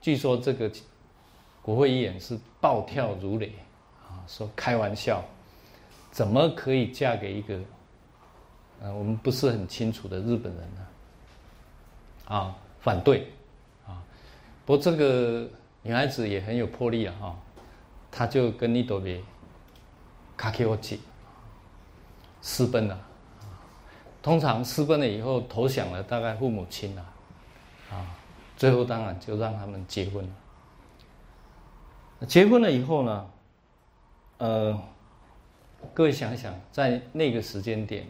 [0.00, 0.70] 据说这个
[1.60, 3.52] 国会议员是暴跳如雷，
[4.08, 5.24] 啊，说开玩笑，
[6.16, 7.60] 怎么可以嫁给一个，
[8.80, 10.86] 呃，我们不是很清楚的日本人呢？
[12.24, 13.30] 啊，反对，
[13.86, 14.02] 啊，
[14.64, 15.46] 不过这个
[15.82, 17.36] 女孩子也很有魄力啊，哈，
[18.10, 19.22] 她就跟尼多比。
[20.38, 20.98] 卡 K 我姐
[22.40, 22.98] 私奔了，
[24.22, 27.04] 通常私奔了以后投降了，大概父母亲啊，
[27.90, 28.16] 啊，
[28.56, 30.30] 最后当然就让他们结婚了。
[32.26, 33.30] 结婚了以后呢，
[34.38, 34.82] 呃，
[35.94, 38.06] 各位想想，在那个时间点，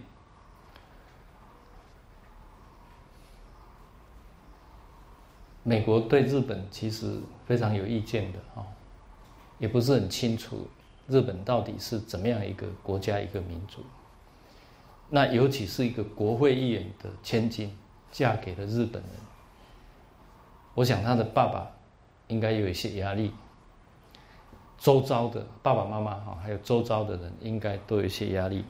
[5.62, 8.66] 美国对日本其实非常有意见的啊，
[9.58, 10.66] 也不是很清楚
[11.06, 13.84] 日本到底是怎么样一个国家一个民族。
[15.08, 17.76] 那尤其是一个国会议员的千金，
[18.10, 19.12] 嫁给了日本人，
[20.74, 21.70] 我想他的爸爸
[22.26, 23.32] 应该有一些压力。
[24.78, 28.64] 周遭的爸爸妈妈哈，还有周遭的人，应该都有一些压力。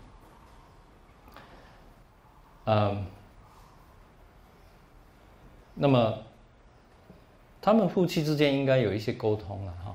[2.64, 3.04] 嗯，
[5.74, 6.18] 那么
[7.60, 9.94] 他们夫妻之间应该有一些沟通了哈。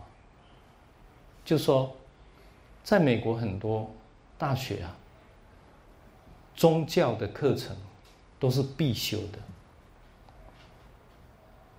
[1.43, 1.95] 就说，
[2.84, 3.89] 在美国很多
[4.38, 4.95] 大学啊，
[6.56, 7.76] 宗教的课程
[8.39, 9.39] 都是必修的，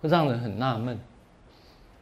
[0.00, 0.98] 会让人很纳闷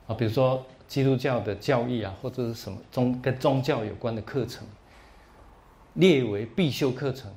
[0.07, 0.14] 啊。
[0.14, 0.64] 比如说。
[0.90, 4.66] 基督教的教义啊，或者是什么宗跟宗教有关的课程，
[5.94, 7.33] 列为必修课程，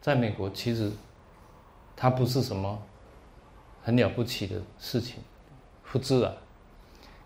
[0.00, 0.90] 在美国其实
[1.94, 2.82] 它不是什么
[3.84, 5.22] 很了不起的事情，
[5.84, 6.34] 复制啊。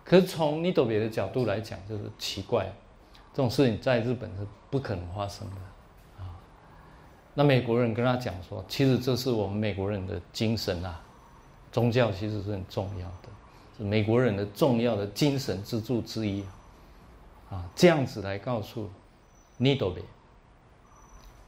[0.05, 2.71] 可是从尼多别的角度来讲，就是奇怪，
[3.33, 6.37] 这种事情在日本是不可能发生的啊。
[7.33, 11.01] 那美国人跟他讲说，其实这是我们美国人的精神啊，
[11.73, 13.29] 宗教其实是很重要的。
[13.77, 16.45] 是美国人的重要的精神支柱之一，
[17.51, 18.89] 啊，这样子来告诉
[19.57, 20.03] 尼多贝。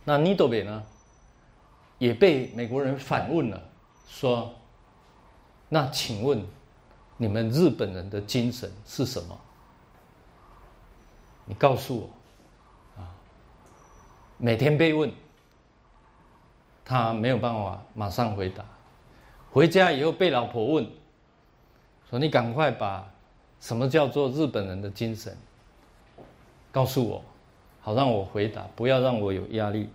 [0.05, 0.83] 那尼多贝呢，
[1.99, 3.63] 也被美国人反问了，
[4.09, 4.53] 说
[5.69, 6.45] ：“那请问
[7.17, 9.39] 你们日本人的精神是什么？
[11.45, 12.11] 你告诉我。”
[13.01, 13.07] 啊，
[14.37, 15.13] 每天被问，
[16.85, 18.65] 他没有办法马上回答，
[19.53, 20.91] 回家以后被老婆问。
[22.09, 23.09] 说你赶快把
[23.61, 25.37] 什么叫做日本人的精神
[26.71, 27.25] 告诉我，
[27.81, 29.89] 好让我回答，不要让我有压力。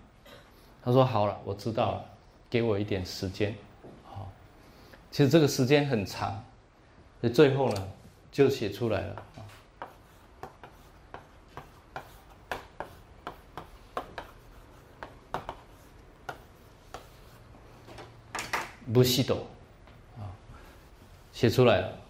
[0.83, 2.05] 他说好了，我知道了，
[2.49, 3.55] 给我一点时间。
[4.03, 4.27] 好，
[5.11, 6.43] 其实这个时间很长，
[7.21, 7.87] 所以最后呢
[8.31, 9.45] 就写出来了啊。
[18.91, 19.45] 不西斗
[20.17, 20.27] 啊，
[21.31, 22.00] 写出来了。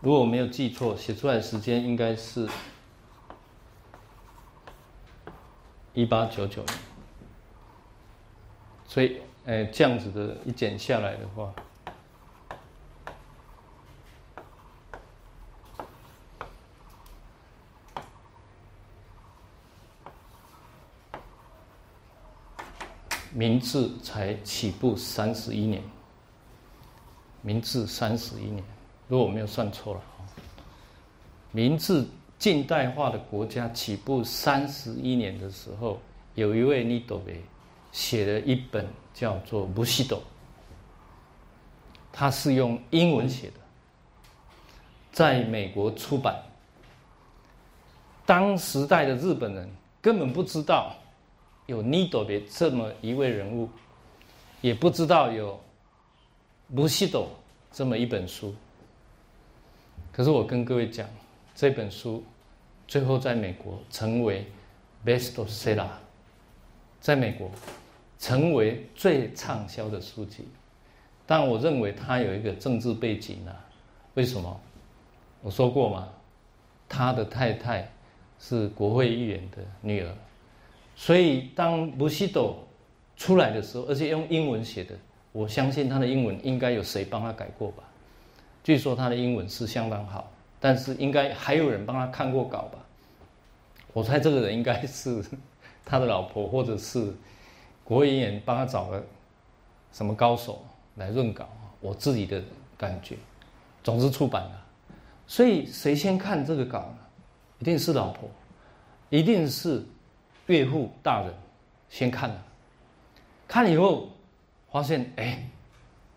[0.00, 2.48] 如果我没有记错，写出来的时间应该是
[5.92, 6.78] 一八九九年，
[8.86, 11.52] 所以，哎，这样子的一剪下来的话，
[23.32, 25.82] 明治才起步三十一年，
[27.42, 28.64] 明治三十一年。
[29.08, 30.00] 如果我没有算错了，
[31.50, 32.04] 明治
[32.38, 35.98] 近代化的国家起步三十一年的时候，
[36.34, 37.42] 有一位尼多贝
[37.90, 40.16] 写了一本叫做《不西斗》，
[42.12, 43.54] 他是用英文写的，
[45.10, 46.36] 在美国出版。
[48.26, 49.68] 当时代的日本人
[50.02, 50.94] 根本不知道
[51.64, 53.70] 有尼多贝这么一位人物，
[54.60, 55.54] 也不知道有
[56.76, 57.22] 《不西斗》
[57.72, 58.54] 这么一本书。
[60.18, 61.08] 可是我跟各位讲，
[61.54, 62.24] 这本书
[62.88, 64.44] 最后在美国成为
[65.06, 65.86] best seller，
[67.00, 67.48] 在美国
[68.18, 70.48] 成为最畅销的书籍。
[71.24, 73.54] 但我认为它有一个政治背景啊，
[74.14, 74.60] 为什么？
[75.40, 76.08] 我说过嘛，
[76.88, 77.88] 他的太太
[78.40, 80.12] 是国会议员的女儿，
[80.96, 82.56] 所以当布希斗
[83.16, 84.96] 出来的时候，而且用英文写的，
[85.30, 87.84] 我相信他的英文应该有谁帮他改过吧。
[88.68, 92.78] 据说他的英文是相当好，但是应该还有人帮他看过稿吧？
[93.94, 95.24] 我猜这个人应该是
[95.86, 97.10] 他的老婆，或者是
[97.82, 99.02] 国会议员帮他找了
[99.90, 100.62] 什么高手
[100.96, 101.48] 来润稿。
[101.80, 102.42] 我自己的
[102.76, 103.16] 感觉，
[103.82, 104.62] 总之出版了。
[105.26, 106.98] 所以谁先看这个稿呢？
[107.60, 108.28] 一定是老婆，
[109.08, 109.82] 一定是
[110.48, 111.32] 岳父大人
[111.88, 112.44] 先看了。
[113.46, 114.10] 看了以后
[114.70, 115.48] 发现，哎，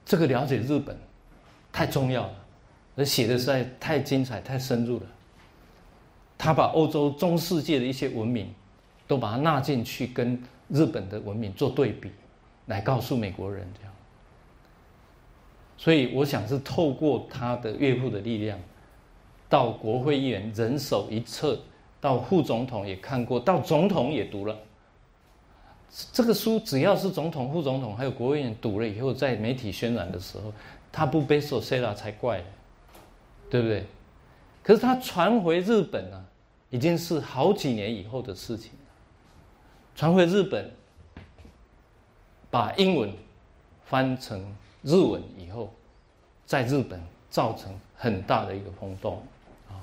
[0.04, 0.99] 这个了解日本
[1.72, 2.34] 太重要了。
[3.02, 5.06] 而写的实在太精彩、太深入了。
[6.38, 8.54] 他把欧洲中世界的一些文明，
[9.08, 10.39] 都把它纳进去，跟
[10.70, 12.12] 日本的文明做对比，
[12.68, 13.93] 来告诉美国人这样。
[15.78, 18.60] 所以我想是透过他的岳父的力量，
[19.49, 21.60] 到国会议员人手一册，
[21.99, 24.56] 到副总统也看过，到总统也读了，
[26.14, 30.54] 这个书只要是总统、副总统还有国务院读了以后，在媒体宣传的时候，
[30.91, 32.43] 他不被手塞了才怪，
[33.52, 33.86] 对不对？
[34.64, 36.24] 可是他传回日本啊，
[36.70, 38.91] 已经是好几年以后的事情了。
[39.93, 40.72] 传回日本，
[42.49, 43.12] 把英文
[43.84, 44.39] 翻成
[44.84, 45.74] 日文以后，
[46.45, 49.22] 在日本造成很大的一个轰动
[49.68, 49.76] 啊。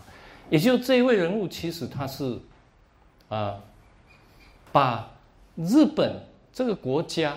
[0.49, 2.39] 也就这一位人物，其实他是
[3.29, 3.61] 啊，
[4.73, 5.11] 把
[5.57, 7.37] 日本这个国家，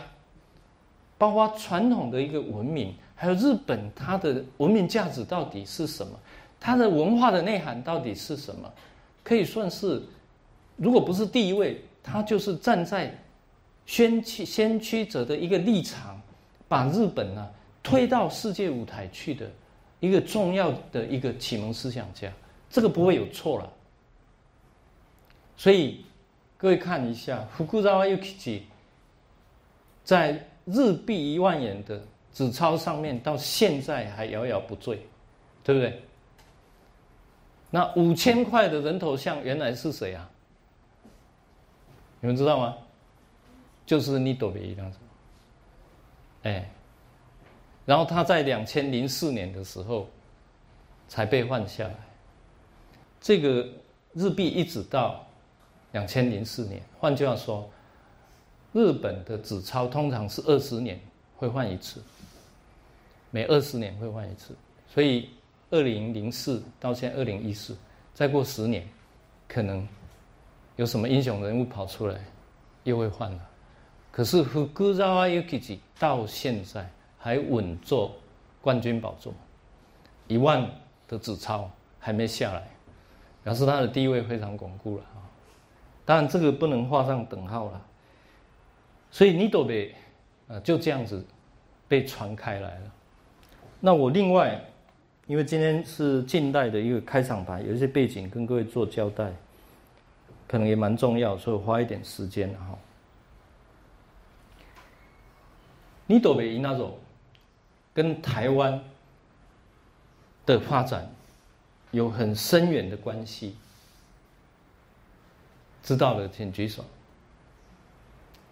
[1.17, 6.19] 包括传统的一个文明，还有日本它的文明价值到底是什么？
[6.59, 8.67] 它的文化的内涵到底是什么？
[9.21, 10.01] 可以算是，
[10.75, 13.15] 如果不是第一位，他就是站在
[13.85, 16.19] 先驱先驱者的一个立场，
[16.67, 17.47] 把日本呢
[17.83, 19.47] 推到世界舞台去的
[19.99, 22.27] 一个重要的一个启蒙思想家，
[22.71, 23.71] 这个不会有错了。
[25.55, 26.03] 所以
[26.57, 28.63] 各位看一下福库扎瓦尤基吉
[30.03, 32.01] 在日币一万元的
[32.33, 35.05] 纸钞上面，到现在还摇摇不坠，
[35.63, 36.01] 对不对？
[37.69, 40.29] 那五千块的人头像原来是谁啊？
[42.19, 42.77] 你们知道吗？
[43.85, 44.97] 就是尼多贝这样子。
[46.43, 46.69] 哎，
[47.85, 50.09] 然后他在两千零四年的时候
[51.07, 51.95] 才被换下来。
[53.19, 53.67] 这个
[54.13, 55.25] 日币一直到
[55.91, 57.69] 两千零四年，换句话说，
[58.73, 60.99] 日本的纸钞通常是二十年
[61.37, 62.01] 会换一次，
[63.31, 64.55] 每二十年会换一次，
[64.87, 65.27] 所以。
[65.73, 67.77] 二零零四到现在二零一四，
[68.13, 68.85] 再过十年，
[69.47, 69.87] 可能
[70.75, 72.19] 有什么英雄人物跑出来，
[72.83, 73.49] 又会换了。
[74.11, 76.85] 可是福古扎瓦尤基吉到现在
[77.17, 78.13] 还稳坐
[78.61, 79.33] 冠军宝座，
[80.27, 80.69] 一万
[81.07, 82.67] 的纸钞还没下来，
[83.41, 85.23] 表示他的地位非常巩固了啊。
[86.03, 87.81] 当然这个不能画上等号了。
[89.09, 89.95] 所以尼多贝
[90.49, 91.25] 啊就这样子
[91.87, 92.91] 被传开来了。
[93.81, 94.63] 那我另外。
[95.27, 99.31] 因为今天是近代的一个开场白，有一些背景跟各位做交代，
[100.45, 102.77] 可能也蛮重要，所以花一点时间哈。
[106.05, 106.97] 尼朵北伊那种
[107.93, 108.83] 跟台湾
[110.45, 111.09] 的发展
[111.91, 113.55] 有很深远的关系，
[115.81, 116.83] 知道的请举手。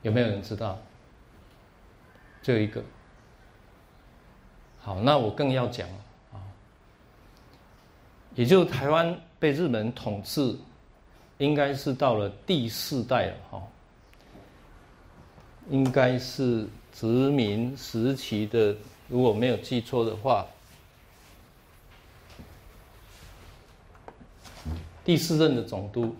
[0.01, 0.79] 有没有人知道？
[2.41, 2.81] 就一个。
[4.89, 5.87] 好，那我更要讲
[6.33, 6.41] 啊。
[8.33, 10.55] 也就是台湾被日本统治，
[11.37, 13.61] 应该是到了第四代了哈。
[15.69, 18.75] 应该是殖民时期的，
[19.07, 20.43] 如果没有记错的话，
[25.05, 26.15] 第四任的总督。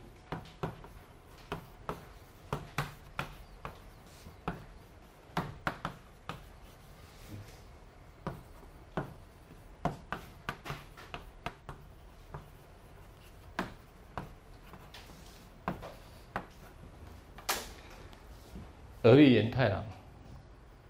[19.02, 19.84] 德玉严太郎，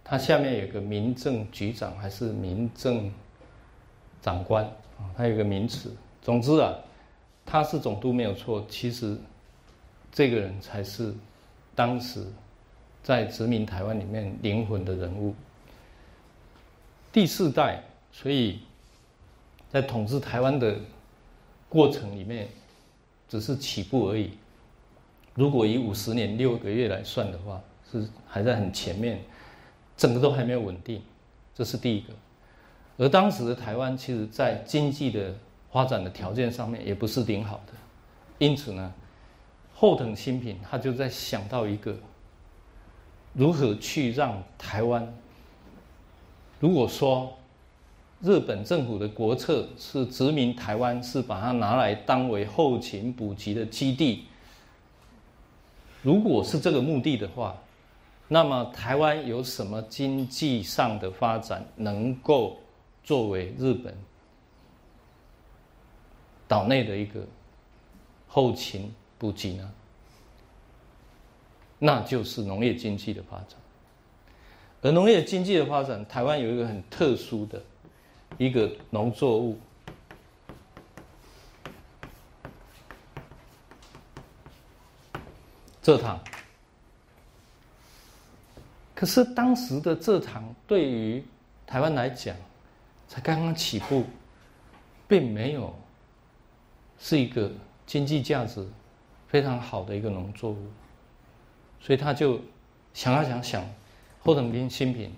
[0.03, 3.11] 他下面有个民政局长还是民政
[4.22, 4.63] 长官
[4.99, 5.09] 啊？
[5.17, 5.91] 他有个名词。
[6.22, 6.76] 总之啊，
[7.47, 8.63] 他是总督没有错。
[8.70, 9.17] 其实
[10.11, 11.11] 这个人才是
[11.74, 12.24] 当时
[13.01, 15.34] 在殖民台湾里面灵魂的人物。
[17.11, 18.59] 第四代，所以
[19.72, 20.78] 在统治台湾的
[21.67, 22.47] 过程里面，
[23.28, 24.30] 只是起步而已。
[25.34, 27.59] 如果以五十年六个月来算的话，
[27.91, 29.19] 是还在很前面，
[29.97, 31.01] 整个都还没有稳定，
[31.55, 32.13] 这是第一个。
[32.97, 35.33] 而当时的台湾，其实在经济的
[35.71, 37.73] 发展的条件上面也不是顶好的，
[38.39, 38.93] 因此呢，
[39.73, 41.95] 后藤新平他就在想到一个，
[43.33, 45.11] 如何去让台湾，
[46.59, 47.37] 如果说
[48.21, 54.25] 日本政府的国策是殖民台湾，是把它拿来当为后勤补给的基地，
[56.01, 57.55] 如果是这个目的的话。
[58.32, 62.59] 那么台湾有什么经济上的发展能够
[63.03, 63.97] 作为日本
[66.47, 67.25] 岛内的一个
[68.27, 69.71] 后勤补给呢？
[71.80, 73.57] 那就是农业经济的发展。
[74.84, 77.59] 而农业经济的发展，台湾有一个很特殊的
[78.38, 79.59] 一个农作物——
[85.82, 86.19] 蔗糖。
[89.00, 91.24] 可是当时的蔗糖对于
[91.66, 92.36] 台湾来讲，
[93.08, 94.04] 才刚刚起步，
[95.08, 95.74] 并没有
[96.97, 97.50] 是一个
[97.86, 98.68] 经济价值
[99.30, 100.68] 非常好的一个农作物，
[101.80, 102.41] 所以他就
[102.93, 103.66] 想啊想想，
[104.22, 105.16] 后藤兵新品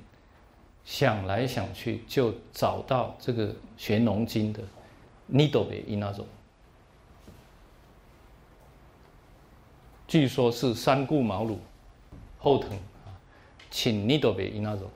[0.85, 4.61] 想来想去，就找到这个学农经的
[5.25, 6.23] 尼斗北伊那种，
[10.07, 11.57] 据说是三顾茅庐，
[12.37, 12.77] 后藤，
[13.71, 14.87] 请尼斗北伊那种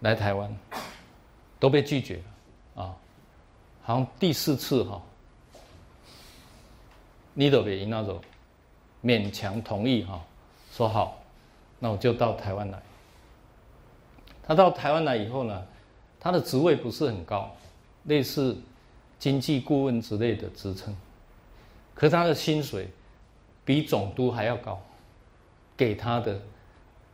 [0.00, 0.56] 来台湾，
[1.58, 2.16] 都被拒绝
[2.74, 2.96] 了啊，
[3.82, 5.02] 好像第四次哈，
[7.34, 8.18] 尼斗北伊那种
[9.02, 10.24] 勉强同意哈，
[10.72, 11.20] 说好。
[11.80, 12.80] 那我就到台湾来。
[14.42, 15.66] 他到台湾来以后呢，
[16.18, 17.54] 他的职位不是很高，
[18.04, 18.56] 类似
[19.18, 20.96] 经济顾问之类的职称，
[21.94, 22.88] 可他的薪水
[23.66, 24.80] 比总督还要高，
[25.76, 26.40] 给他的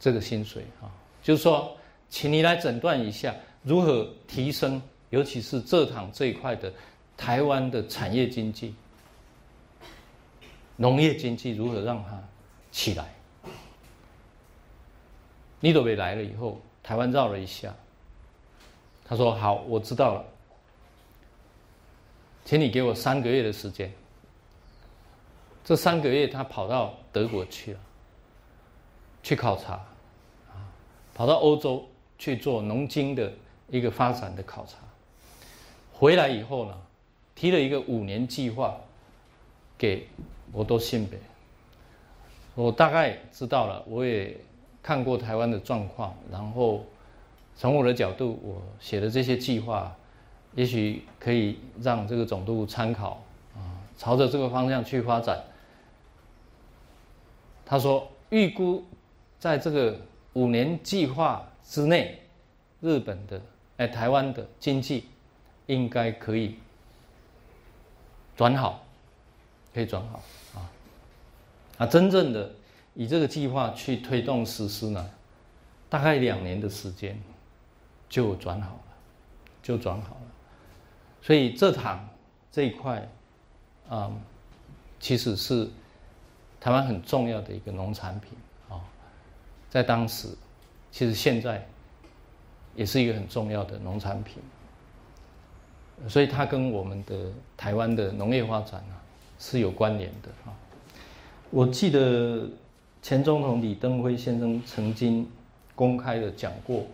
[0.00, 0.90] 这个薪水啊，
[1.22, 1.76] 就是说，
[2.08, 3.32] 请你来诊断一下
[3.62, 6.72] 如何提升，尤其是蔗糖这一块的
[7.16, 8.74] 台湾的产业经济、
[10.76, 12.18] 农业经济如何让它
[12.72, 13.14] 起来。
[15.60, 17.74] 尼德伟来了以后，台湾绕了一下，
[19.04, 20.24] 他说：“好，我知道了，
[22.46, 23.92] 请你给我三个月的时间。”
[25.62, 27.80] 这三个月，他跑到德国去了，
[29.22, 29.84] 去考察，
[31.20, 31.86] 跑到欧洲
[32.18, 33.30] 去做农经的
[33.68, 34.78] 一个发展的考察。
[35.92, 36.74] 回来以后呢，
[37.34, 38.74] 提了一个五年计划
[39.76, 40.08] 给
[40.50, 41.18] 我都信北，
[42.54, 44.34] 我大概知道了，我也。
[44.82, 46.82] 看过台湾的状况，然后
[47.54, 49.94] 从我的角度，我写的这些计划，
[50.54, 53.22] 也许可以让这个总督参考
[53.54, 55.38] 啊，朝着这个方向去发展。
[57.66, 58.82] 他说，预估
[59.38, 60.00] 在这个
[60.34, 62.20] 五年计划之内，
[62.80, 63.40] 日本的
[63.76, 65.06] 哎台湾的经济
[65.66, 66.56] 应该可以
[68.36, 68.84] 转好，
[69.74, 70.22] 可以转好
[70.54, 70.70] 啊，
[71.78, 72.50] 啊，真正的。
[72.94, 75.10] 以这个计划去推动实施呢，
[75.88, 77.18] 大概两年的时间
[78.08, 78.82] 就转好了，
[79.62, 80.22] 就转好了。
[81.22, 82.06] 所以蔗糖
[82.50, 83.08] 这一块，
[83.88, 84.10] 啊，
[84.98, 85.70] 其实是
[86.60, 88.32] 台湾很重要的一个农产品，
[89.70, 90.28] 在当时，
[90.92, 91.66] 其实现在
[92.74, 94.42] 也是一个很重要的农产品。
[96.08, 99.00] 所以它跟我们的台湾的农业发展啊
[99.38, 100.52] 是有关联的啊。
[101.50, 102.46] 我记得。
[103.02, 105.26] 前总统李登辉先生曾经
[105.74, 106.84] 公开的讲过，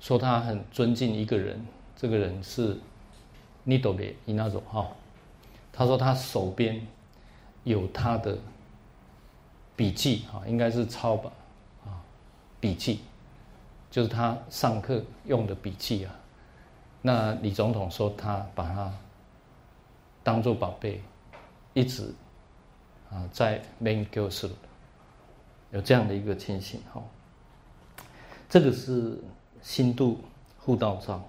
[0.00, 1.62] 说他很尊敬一个人，
[1.94, 2.78] 这个人是
[3.62, 4.88] 尼多别伊那种哈。
[5.70, 6.80] 他说他手边
[7.62, 8.38] 有他的
[9.76, 11.30] 笔记哈，应该是抄吧，
[12.60, 13.00] 笔记
[13.90, 16.14] 就是他上课用的笔记啊。
[17.02, 18.92] 那李总统说他把他
[20.22, 21.00] 当做宝贝，
[21.74, 22.12] 一直
[23.10, 24.50] 啊在研究室。
[25.72, 27.02] 有这样的一个情形哈，
[28.48, 29.20] 这个是
[29.60, 30.20] 新度
[30.58, 31.22] 护道照。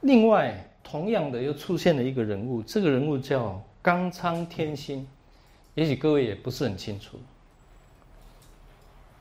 [0.00, 5.06] 另外，同样的又出现了一个人物，这个人物叫冈仓天心，
[5.74, 7.18] 也许各位也不是很清楚。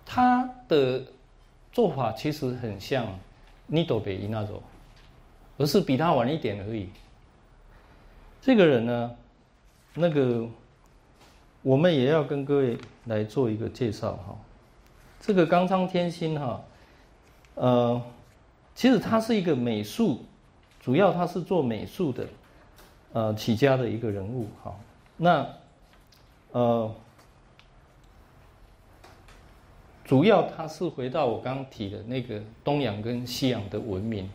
[0.08, 1.04] 他的
[1.72, 3.06] 做法其实很像
[3.68, 4.60] 尼多北伊那种，
[5.58, 6.90] 而是比他晚一点而已。
[8.42, 9.16] 这个人呢，
[9.94, 10.48] 那个。
[11.64, 14.38] 我们也要跟各位来做一个介绍哈，
[15.20, 16.62] 这个冈仓天心哈，
[17.56, 18.02] 呃，
[18.74, 20.24] 其实他是一个美术，
[20.80, 22.28] 主要他是做美术的，
[23.12, 24.74] 呃起家的一个人物哈。
[25.18, 25.46] 那
[26.54, 26.96] 呃，
[30.08, 34.30] 主要他是回到我刚刚提的那个东洋跟西洋的文明，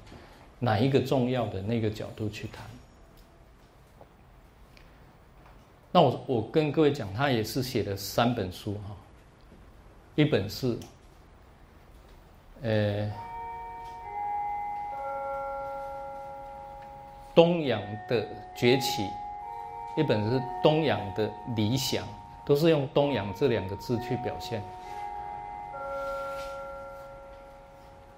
[0.58, 2.66] 哪一个重要的那个角度去谈。
[5.90, 8.94] 那我我跟各位讲，他也是写了三本书哈，
[10.14, 10.78] 一本是，
[12.62, 13.10] 呃，
[17.34, 19.02] 东洋的崛起，
[19.96, 22.06] 一本是东洋的理想，
[22.44, 24.62] 都是用东洋这两个字去表现，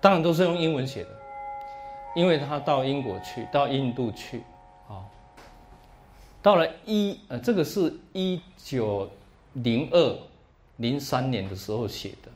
[0.04, 1.10] 当然都是用英文写的，
[2.14, 4.42] 因为他到英国去，到印度去。
[4.86, 5.00] 啊
[6.42, 9.10] 到了一呃，这个是一九
[9.54, 10.18] 零二
[10.76, 12.30] 零三年的时候写的。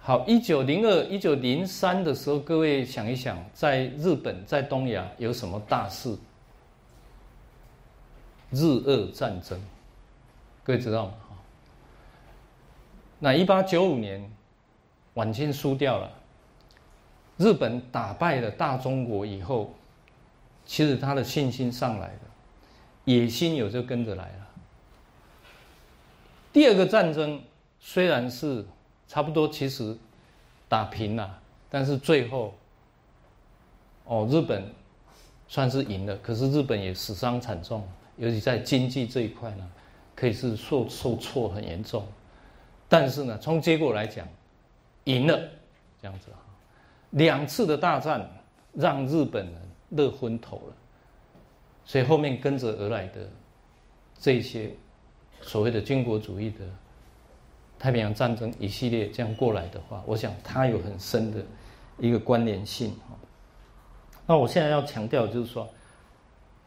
[0.00, 6.18] 好，一九零二一九零三的时候，各位想一想，在日本在东亚有什么大事？
[8.50, 9.56] 日俄战争，
[10.64, 11.12] 各位知道吗？
[13.20, 14.28] 那一八九五年，
[15.14, 16.10] 晚清输掉了，
[17.36, 19.74] 日本打败了大中国以后，
[20.64, 22.20] 其实他的信心上来了。
[23.04, 24.48] 野心有就跟着来了。
[26.52, 27.42] 第二个战争
[27.78, 28.64] 虽然是
[29.06, 29.94] 差不多，其实
[30.68, 32.54] 打平了，但是最后，
[34.04, 34.64] 哦，日本
[35.48, 39.70] 算是赢了，可是日本也死伤惨重，尤其在经济这一块呢，
[40.14, 42.06] 可以是受受挫很严重。
[42.88, 44.26] 但是呢，从结果来讲，
[45.04, 45.38] 赢了，
[46.00, 46.38] 这样子哈，
[47.14, 48.30] 两次的大战
[48.72, 49.54] 让日本人
[49.90, 50.76] 乐昏头了，
[51.84, 53.28] 所以后面跟着而来的
[54.18, 54.70] 这些
[55.40, 56.60] 所谓的军国主义的。
[57.76, 61.44] 太平洋战争一系列这样过来的话，我想它有很深的
[61.98, 62.96] 一个关联性
[64.26, 65.68] 那我现在要强调就是说，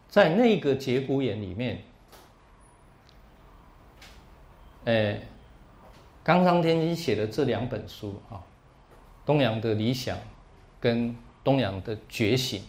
[0.07, 1.81] 在那个节骨眼里面，
[4.85, 5.19] 哎，
[6.23, 8.35] 冈仓天心写的这两本书啊，
[9.25, 10.15] 《东洋的理想》
[10.79, 11.09] 跟
[11.43, 12.61] 《东洋的觉醒》，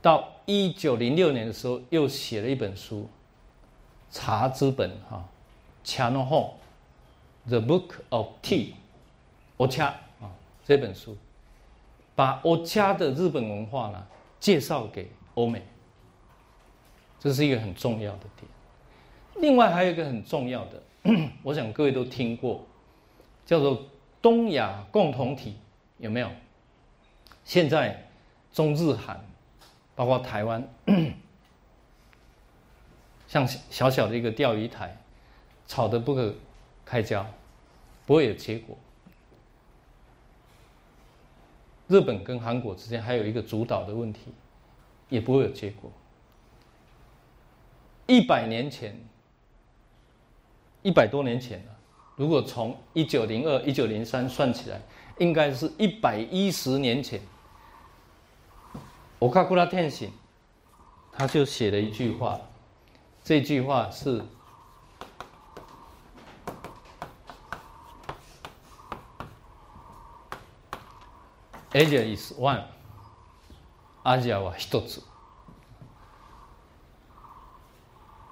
[0.00, 3.08] 到一九零六年的时候又写了一本书
[4.16, 5.28] 《茶之本》哈，
[5.84, 6.54] 强诺后。
[7.48, 8.74] The Book of Tea，
[9.56, 9.86] 我掐
[10.20, 10.30] 啊
[10.62, 11.16] 这本书，
[12.14, 14.06] 把我掐的日本文化呢
[14.38, 15.62] 介绍给欧美，
[17.18, 18.46] 这是一个很重要的点。
[19.36, 20.82] 另外还有一个很重要的，
[21.42, 22.62] 我想各位都听过，
[23.46, 23.86] 叫做
[24.20, 25.56] 东亚共同体，
[25.96, 26.30] 有没有？
[27.44, 28.08] 现在
[28.52, 29.24] 中日韩，
[29.94, 30.68] 包括台湾，
[33.28, 34.96] 像小小的一个钓鱼台，
[35.66, 36.34] 吵得不可
[36.84, 37.26] 开交。
[38.06, 38.76] 不会有结果。
[41.86, 44.32] 日本跟韩国之间还有一个主导的问题，
[45.08, 45.92] 也不会有结果。
[48.08, 48.96] 一百年前，
[50.82, 51.76] 一百多年前了，
[52.16, 54.80] 如果从一九零二、一九零三算起来，
[55.19, 57.21] 应该是一百一十年前。
[59.19, 60.11] 我卡库拉天行，
[61.11, 62.39] 他就写了一句话，
[63.23, 64.23] 这句话是。
[71.71, 72.63] Asia is one，
[74.03, 75.01] アジアは一つ。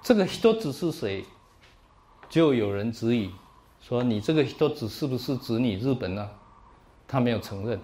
[0.02, 1.26] 这个一つ是谁？
[2.30, 3.30] 就有人质疑
[3.82, 6.26] 说：“你这个一つ是不是指你日本呢？”
[7.09, 7.81] 他没有承认。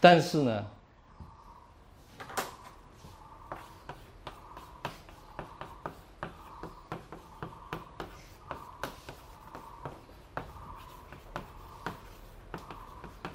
[0.00, 0.64] 但是呢，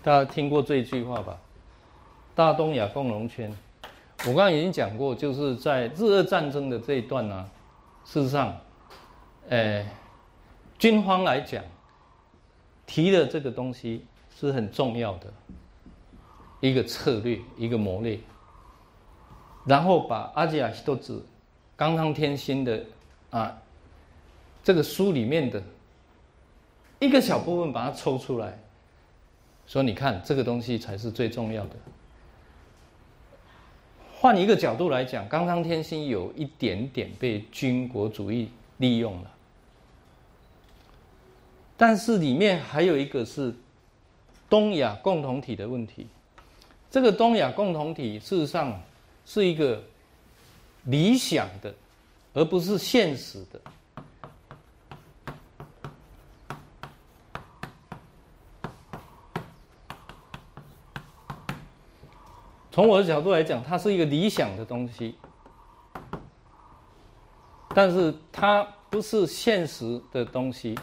[0.02, 1.38] 大家听过这一句话吧？
[2.36, 3.56] 大东亚共荣圈，
[4.22, 7.50] 我刚刚已经讲过，就是在日俄战争的这一段呢，
[8.04, 8.58] 事实上，
[9.50, 9.86] 呃，
[10.80, 11.64] 军方来讲，
[12.86, 14.06] 提的这个东西
[14.48, 15.32] 是很重要的
[16.60, 18.20] 一个策略，一个谋略，
[19.66, 21.26] 然后把阿吉亚西多子、
[21.76, 22.84] 冈仓天心的
[23.30, 23.62] 啊
[24.64, 25.62] 这个书里面的
[27.00, 28.58] 一个小部分把它抽出来。
[29.66, 31.76] 说，你看这个东西才是最重要的。
[34.20, 39.32] 换一个角度来讲，冈仓天心有一点点被军国主义利用了，
[41.76, 43.54] 但是里面还有一个是
[44.54, 46.06] 东亚共同体的问题。
[46.92, 48.80] 这个东亚共同体事实上
[49.26, 49.82] 是一个
[50.84, 51.74] 理想的，
[52.36, 53.60] 而不是现实的。
[62.72, 65.16] 从我的角度来讲，它是一个理想的东西，
[67.70, 70.78] 但是它不是现实的东西，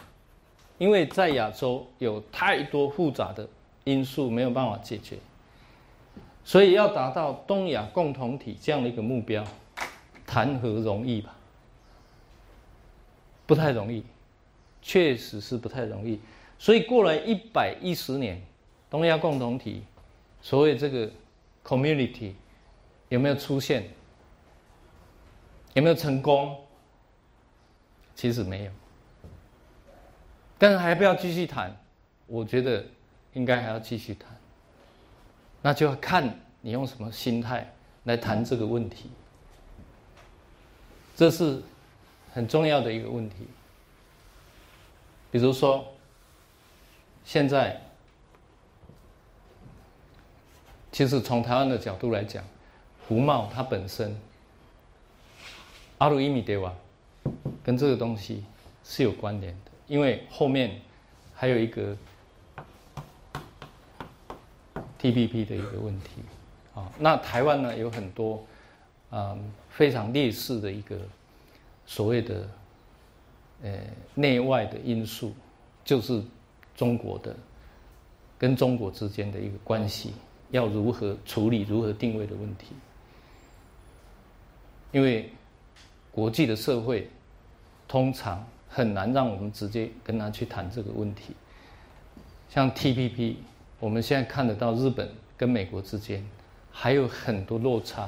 [0.77, 3.47] 因为在亚洲有太多复杂的
[3.83, 5.17] 因素没有办法解决，
[6.43, 9.43] 所以要达到东亚共同体这样的一个目标，
[10.25, 11.35] 谈何容易吧？
[13.45, 14.03] 不太容易，
[14.81, 16.19] 确实是不太容易。
[16.57, 18.41] 所以过了一百一十年，
[18.89, 19.83] 东亚共同体，
[20.41, 21.09] 所谓这个。
[21.63, 22.33] Community
[23.09, 23.87] 有没有出现？
[25.75, 26.59] 有没有成功？
[28.15, 28.71] 其实没有。
[30.57, 31.71] 但是还不要继续谈，
[32.25, 32.83] 我觉得
[33.33, 34.29] 应该还要继续谈。
[35.61, 37.73] 那就要看你用什么心态
[38.03, 39.09] 来谈这个问题。
[41.15, 41.61] 这是
[42.33, 43.47] 很重要的一个问题。
[45.31, 45.85] 比如说，
[47.23, 47.81] 现在。
[50.93, 52.43] 其实从台湾的角度来讲，
[53.07, 54.13] 胡茂它本身，
[55.99, 56.73] 阿鲁伊米德瓦，
[57.63, 58.43] 跟这个东西
[58.83, 60.81] 是有关联的，因为后面
[61.33, 61.95] 还有一个
[65.01, 66.21] TPP 的一个问题
[66.75, 66.91] 啊。
[66.99, 68.45] 那台湾呢有很多
[69.09, 69.37] 啊
[69.69, 70.97] 非常劣势的一个
[71.85, 72.49] 所谓的
[73.63, 73.79] 呃
[74.13, 75.33] 内外的因素，
[75.83, 76.21] 就是
[76.75, 77.35] 中国的
[78.37, 80.13] 跟中国之间的一个关系，
[80.51, 82.67] 要如何处理、如何定位的问题。
[84.91, 85.31] 因为
[86.11, 87.09] 国际的社会
[87.87, 91.33] 通常很难让我们直接跟他去谈这个问题。
[92.49, 93.35] 像 TPP，
[93.81, 96.23] 我们现在看得到日本跟美国之间
[96.71, 98.07] 还有很多落差，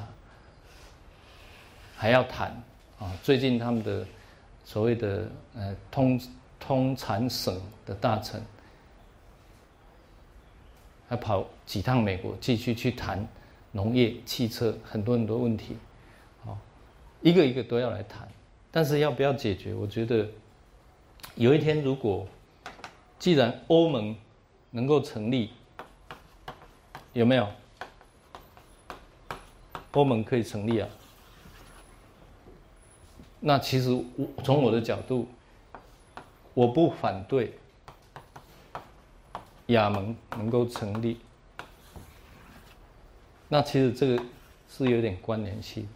[1.96, 2.50] 还要谈
[2.98, 3.12] 啊。
[3.24, 4.06] 最近他们的
[4.64, 6.18] 所谓的呃通
[6.60, 8.40] 通产省的大臣，
[11.08, 13.26] 还跑几趟美国，继续去谈
[13.72, 15.76] 农业、汽车很多很多问题。
[17.20, 18.28] 一个一个都要来谈，
[18.70, 19.74] 但是要不要解决？
[19.74, 20.28] 我觉得
[21.34, 22.24] 有一天，如果
[23.18, 24.14] 既然欧盟
[24.70, 25.50] 能够成立，
[27.14, 27.48] 有没有？
[29.92, 30.88] 欧盟可以成立啊？
[33.38, 35.28] 那其实我从我的角度，
[36.52, 37.56] 我不反对
[39.66, 41.18] 亚盟能够成立。
[43.48, 44.22] 那其实这个
[44.68, 45.88] 是有点关联性。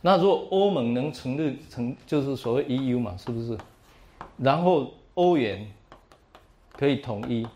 [0.00, 3.58] 那如果欧盟能成立成，就是所谓 EU 嘛，是不是？
[4.38, 5.70] 然后欧元
[6.72, 7.46] 可以统一，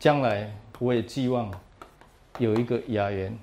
[0.00, 1.52] 将来我也寄望
[2.38, 3.36] 有一个亚元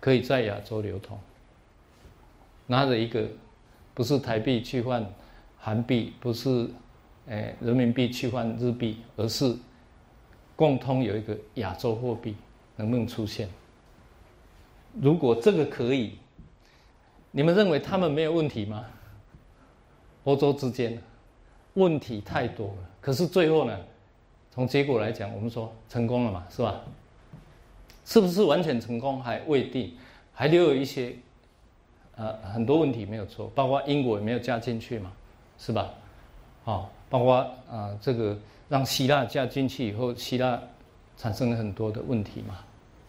[0.00, 1.18] 可以在亚洲流通，
[2.66, 3.28] 拿着一个
[3.92, 5.04] 不是台币去换
[5.58, 6.68] 韩币，不是
[7.26, 9.54] 诶人民币去换日币，而是
[10.56, 12.34] 共通有一个亚洲货币，
[12.76, 13.48] 能不能出现？
[15.00, 16.18] 如果这个可以，
[17.30, 18.84] 你们认为他们没有问题吗？
[20.24, 20.98] 欧洲之间
[21.74, 22.90] 问题太多了。
[23.00, 23.78] 可是最后呢，
[24.50, 26.80] 从结果来讲，我们说成功了嘛，是吧？
[28.04, 29.94] 是不是完全成功还未定，
[30.32, 31.14] 还留有一些
[32.16, 35.12] 呃很多问题没有错，包括英国也没有加进去嘛，
[35.58, 35.94] 是吧？
[36.64, 37.36] 好，包括
[37.70, 38.36] 啊这个
[38.68, 40.60] 让希腊加进去以后，希腊
[41.16, 42.58] 产生了很多的问题嘛，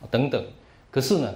[0.09, 0.45] 等等。
[0.89, 1.33] 可是呢？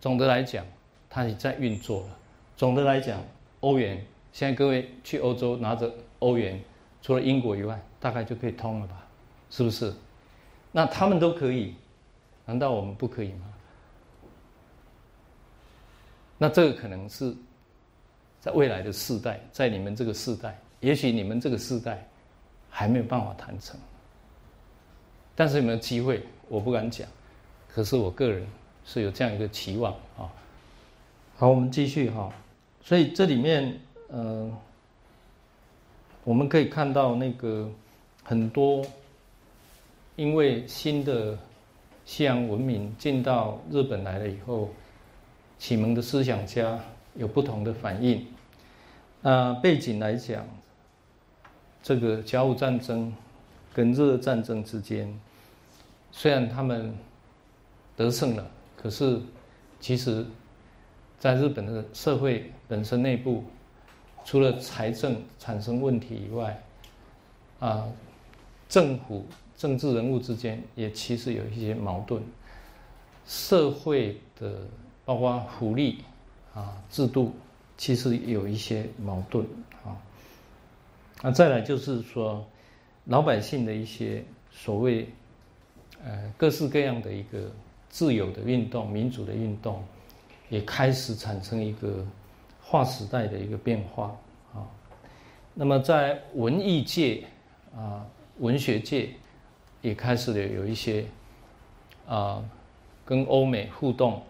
[0.00, 0.64] 总的来讲，
[1.10, 2.16] 它也在运作了。
[2.56, 3.20] 总的来讲，
[3.60, 6.62] 欧元现在各位去欧洲拿着欧元，
[7.02, 9.04] 除了英国以外，大概就可以通了吧？
[9.50, 9.92] 是不是？
[10.72, 11.74] 那他们都可以，
[12.44, 13.52] 难道我们不可以吗？
[16.38, 17.34] 那这个可能是
[18.40, 22.06] 在未来的世代，在你们这个世代，也许你们这个世代
[22.70, 23.78] 还没有办法谈成。
[25.34, 26.22] 但是有没有机会？
[26.48, 27.08] 我不敢讲。
[27.68, 28.46] 可是我个人。
[28.90, 30.32] 是有这样一个期望啊。
[31.36, 32.32] 好，我们继续哈。
[32.80, 34.50] 所以这里面，呃，
[36.24, 37.70] 我们可以看到那个
[38.24, 38.82] 很多，
[40.18, 41.38] 因为新的
[42.04, 44.68] 西洋文明进到日本来了以后，
[45.60, 46.76] 启蒙的思想家
[47.14, 48.26] 有不同的反应。
[49.20, 50.44] 那背景来讲，
[51.80, 53.14] 这个甲午战争
[53.72, 55.08] 跟日俄战争之间，
[56.10, 56.92] 虽然他们
[57.96, 58.44] 得胜了。
[58.76, 59.20] 可是，
[59.78, 60.26] 其实，
[61.20, 63.44] 在日本的社会本身内部，
[64.24, 66.60] 除了财政产生问题以外，
[67.60, 67.86] 啊，
[68.68, 69.24] 政府
[69.58, 72.22] 政治人物之间也其实有一些矛盾，
[73.26, 74.66] 社会的
[75.04, 75.98] 包括福利
[76.54, 77.34] 啊制度，
[77.76, 79.44] 其实有一些矛盾
[79.84, 79.92] 啊。
[81.22, 82.46] 那再来就是说，
[83.04, 85.06] 老百姓的一些所谓，
[86.02, 87.50] 呃，各式各样的一个。
[87.90, 89.82] 自由的运动、民主的运动，
[90.50, 92.06] 也开始产生一个
[92.62, 94.14] 划时代的一个变化
[94.52, 94.60] 啊。
[95.54, 97.24] 那么在文艺界
[97.74, 98.06] 啊、
[98.40, 99.08] 文学界，
[99.80, 101.06] 也开始了有一些
[102.06, 102.42] 啊
[103.04, 104.22] 跟欧美互动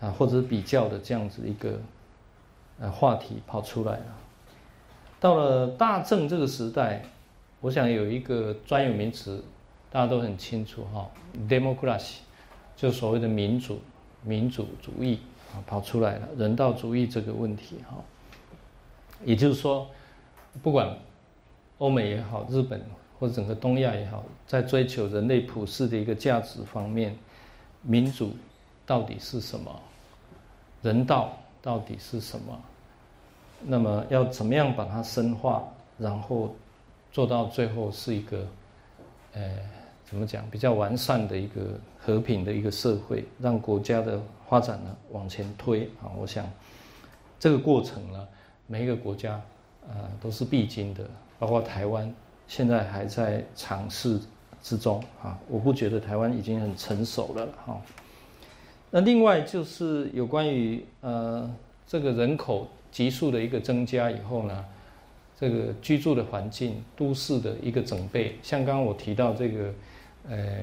[0.00, 1.78] 啊或者比较的这样子一个
[2.80, 4.16] 呃话题跑出来了。
[5.20, 7.02] 到了大正这个时代，
[7.60, 9.42] 我想有一个专有名词，
[9.90, 11.08] 大家都很清楚哈
[11.48, 12.16] ，democracy。
[12.74, 13.80] 就所谓的民主、
[14.24, 15.20] 民主主义
[15.52, 18.02] 啊，跑出来了，人道主义这个问题哈，
[19.24, 19.86] 也就是说，
[20.62, 20.98] 不管
[21.78, 22.80] 欧美也好，日本
[23.22, 27.16] 或者整个东亚也好，在追求人类普世的一个价值方面，
[27.82, 28.32] 民主
[28.84, 29.70] 到底是什么？
[30.82, 32.60] 人道到底是什么？
[33.62, 35.62] 那么要怎么样把它深化，
[35.98, 36.52] 然后
[37.12, 38.44] 做到最后是一个，
[39.34, 39.40] 呃。
[40.04, 40.44] 怎么讲？
[40.50, 46.12] 比较完善的一个和平的一个社会，让国家的发展呢往前推啊！
[46.18, 46.44] 我想
[47.40, 48.28] 这个过程呢，
[48.66, 49.40] 每一个国家
[49.88, 51.08] 呃都是必经的，
[51.38, 52.14] 包括台湾
[52.54, 54.20] 现在还在尝试
[54.62, 55.38] 之中啊！
[55.48, 57.80] 我不觉得台湾已经很成熟了哈。
[58.90, 61.50] 那另外就是有关于呃
[61.86, 64.62] 这个人口急速的一个增加以后呢，
[65.40, 69.72] 这个居住的环境、都市的一个整备，像刚刚我提到这个，
[70.28, 70.58] 呃，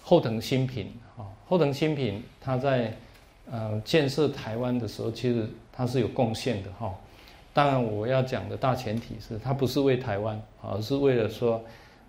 [0.00, 2.96] 后藤新品啊，后藤新品他在
[3.50, 6.94] 呃建设台湾的时候，其实他是有贡献的哈。
[7.52, 11.60] 当然，我要讲的大前提是他不是为台湾，而是为了说，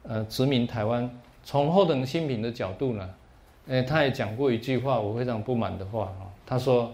[0.03, 1.09] 呃，殖民台湾。
[1.43, 3.09] 从后等新品的角度呢，
[3.67, 6.29] 诶，他也讲过一句话，我非常不满的话啊。
[6.45, 6.91] 他说，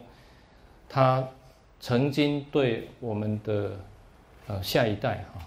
[0.87, 1.27] 他
[1.81, 3.71] 曾经对我们的
[4.47, 5.41] 呃下一代哈，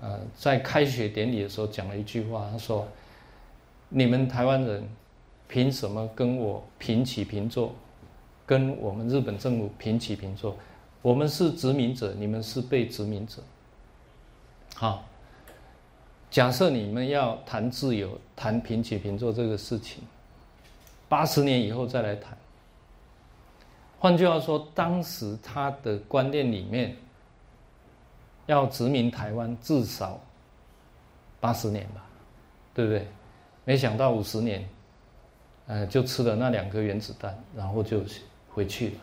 [0.00, 2.88] 呃，在开学典礼的时候讲了一句话，他说
[3.88, 4.82] ：“你们台湾人
[5.46, 7.72] 凭什么跟我平起平坐，
[8.44, 10.56] 跟我们日本政府平起平坐？
[11.02, 13.42] 我们是殖民者，你们是被殖民者。”
[14.74, 15.04] 好。
[16.30, 20.02] 假设你们要谈自由、谈平起平坐这个事情，
[21.06, 22.34] 八十年以后再来谈。
[23.98, 26.96] 换句话说，当时他的观念里面，
[28.46, 30.18] 要殖民台湾至少
[31.38, 32.02] 八十年吧，
[32.72, 33.06] 对不对？
[33.66, 34.66] 没想到五十年，
[35.66, 38.00] 呃，就吃了那两颗原子弹，然后就
[38.48, 38.94] 回去了。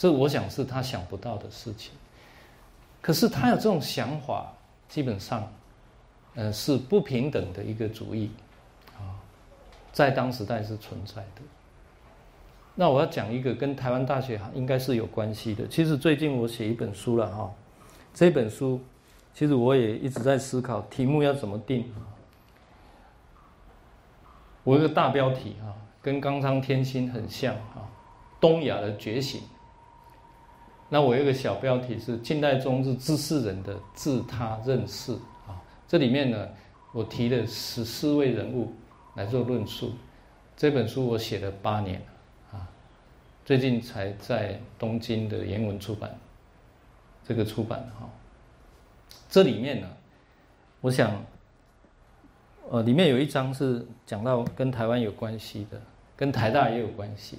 [0.00, 1.92] 这我想是他想不到的事情。
[3.02, 4.50] 可是他有这种想法，
[4.88, 5.46] 基本上。
[6.36, 8.30] 呃，是不平等的一个主义，
[8.96, 9.18] 啊，
[9.90, 11.42] 在当时代是存在的。
[12.76, 15.66] 那我要讲一个跟台湾大学应该是有关系的。
[15.66, 17.52] 其实最近我写一本书了哈，
[18.14, 18.80] 这本书
[19.34, 21.92] 其实我也一直在思考题目要怎么定。
[24.62, 27.88] 我一个大标题哈，跟冈仓天心很像哈，
[28.40, 29.42] 东亚的觉醒。
[30.90, 35.12] 那我有个小标题是近代中日知识人的自他认识。
[35.46, 35.56] 啊
[35.88, 36.48] 这里面呢，
[36.92, 38.72] 我提了十四位人物
[39.14, 39.92] 来做论述。
[40.56, 42.02] 这本书我写了八年
[42.52, 42.68] 啊，
[43.44, 46.14] 最近才在东京的原文出版。
[47.24, 48.08] 这个出版哈，
[49.28, 49.86] 这里面呢，
[50.80, 51.24] 我想，
[52.68, 55.80] 呃，里面有一章是讲到跟台湾有关系的，
[56.16, 57.38] 跟台大也有关系，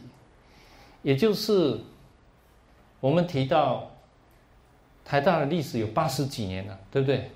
[1.02, 1.78] 也就是
[3.02, 3.92] 我们提到
[5.04, 7.30] 台大的历史有八十几年了，对不对？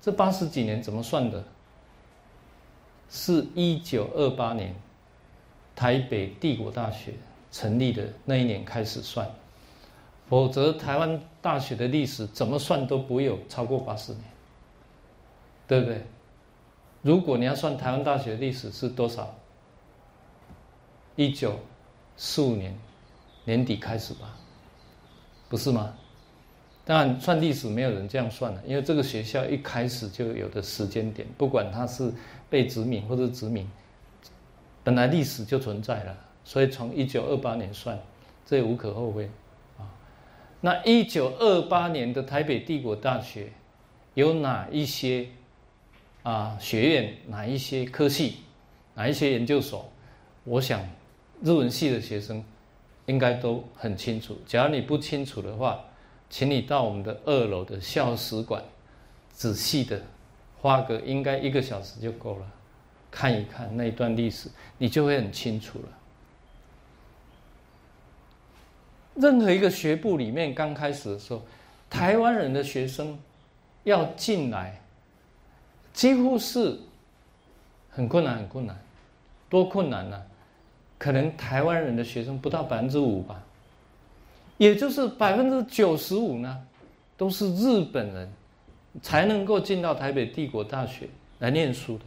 [0.00, 1.42] 这八十几年怎么算的？
[3.10, 4.74] 是一九二八年
[5.74, 7.14] 台北帝国大学
[7.50, 9.28] 成立的那一年开始算，
[10.28, 14.24] 否则台湾大学的历史怎么算都不会有超过八十年，
[15.66, 16.04] 对不对？
[17.00, 19.34] 如果你要算台湾大学历史是多少？
[21.16, 21.58] 一九
[22.16, 22.78] 四五年
[23.44, 24.36] 年底开始吧，
[25.48, 25.94] 不是吗？
[26.84, 32.10] 当然，算历史没有人这样算的，因为这个学校一开始就有的时间点，不管它是
[32.48, 33.68] 被殖民或者殖民，
[34.82, 37.98] 本来历史就存在了，所以从一九二八年算，
[38.46, 39.30] 这也无可厚非
[39.76, 39.84] 啊。
[40.62, 43.52] 那一九二八年的台北帝国大学
[44.14, 45.26] 有哪一些
[46.22, 48.38] 啊学院、哪一些科系、
[48.94, 49.86] 哪一些研究所？
[50.44, 50.80] 我想
[51.42, 52.42] 日文系的学生
[53.08, 54.38] 应该都很清楚。
[54.46, 55.80] 假如你不清楚的话，
[56.28, 58.62] 请你到我们的二楼的校史馆，
[59.32, 60.00] 仔细的
[60.60, 62.46] 花个应该一个小时就够了，
[63.10, 65.88] 看一看那一段历史，你就会很清楚了。
[69.14, 71.42] 任何一个学部里面刚开始的时候，
[71.88, 73.18] 台湾人的学生
[73.84, 74.80] 要进来，
[75.94, 76.78] 几乎是
[77.88, 78.78] 很困难，很困难，
[79.48, 80.22] 多困难呢？
[80.98, 83.42] 可能台湾人的学生不到百分之五吧。
[84.58, 86.60] 也就是百分之九十五呢，
[87.16, 88.28] 都是日本人，
[89.00, 92.04] 才能够进到台北帝国大学来念书的。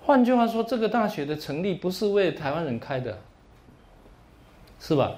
[0.00, 3.18] 换句话说，这个大学的成立不是为台湾人开的，
[4.78, 5.16] 是吧？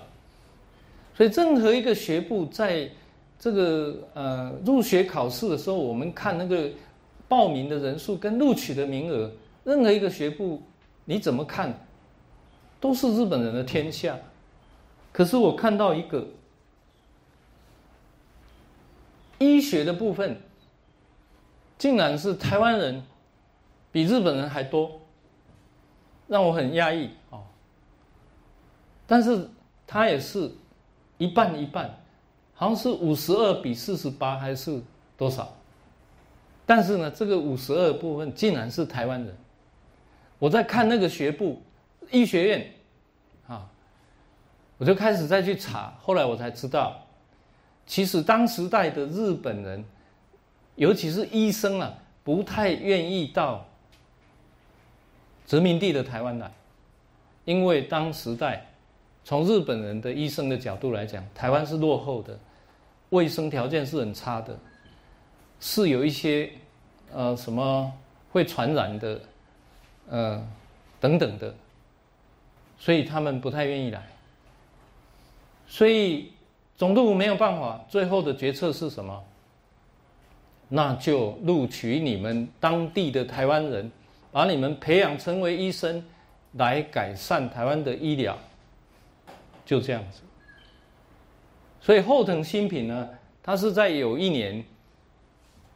[1.14, 2.88] 所以，任何一个学部在
[3.38, 6.70] 这个呃入学考试的时候，我们看那个
[7.28, 9.30] 报名的人数跟录取的名额，
[9.64, 10.62] 任何一个学部
[11.04, 11.78] 你怎么看，
[12.80, 14.18] 都是日本人的天下。
[15.12, 16.26] 可是我看到一个
[19.38, 20.40] 医学的部分，
[21.76, 23.02] 竟然是台湾人
[23.90, 25.00] 比日本人还多，
[26.26, 27.42] 让我很压抑哦。
[29.06, 29.48] 但是
[29.86, 30.52] 他也是
[31.16, 31.98] 一半一半，
[32.54, 34.80] 好像是五十二比四十八还是
[35.16, 35.54] 多少？
[36.66, 39.36] 但是呢，这个五十二部分竟然是台湾人。
[40.38, 41.62] 我在看那个学部
[42.10, 42.72] 医学院。
[43.46, 43.70] 啊
[44.78, 47.04] 我就开始再去查，后来我才知道，
[47.84, 49.84] 其实当时代的日本人，
[50.76, 51.92] 尤其是医生啊，
[52.22, 53.66] 不太愿意到
[55.46, 56.48] 殖民地的台湾来，
[57.44, 58.66] 因为当时代
[59.24, 62.38] 从日本人的医生的角度来讲，台湾是落后的，
[63.08, 64.56] 卫生条件是很差的，
[65.58, 66.52] 是有一些
[67.12, 67.92] 呃什么
[68.30, 69.20] 会传染的，
[70.08, 70.48] 呃
[71.00, 71.52] 等等的，
[72.78, 74.06] 所以他们不太愿意来。
[75.66, 76.32] 所以
[76.76, 79.24] 总督府没有办法，最后的决策是什么？
[80.68, 83.90] 那就录取你们当地的台湾人，
[84.30, 86.04] 把你们培养成为医生，
[86.52, 88.38] 来改善台湾的医疗。
[89.64, 90.22] 就这样子。
[91.80, 93.08] 所以后藤新平呢，
[93.42, 94.62] 他是在有一年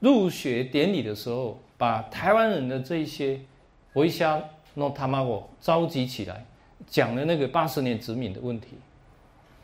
[0.00, 3.40] 入学典礼的时候，把台湾人的这些
[3.94, 4.42] 维虾
[4.74, 6.44] 诺塔玛我召集起来，
[6.86, 8.78] 讲了那个八十年殖民的问题。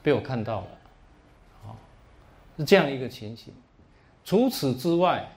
[0.00, 0.66] 被我看到了，
[1.66, 1.74] 啊，
[2.56, 3.52] 是这样一个情形。
[4.24, 5.28] 除此之外，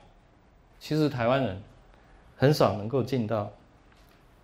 [0.80, 1.62] 其实台湾人
[2.38, 3.52] 很少能够进到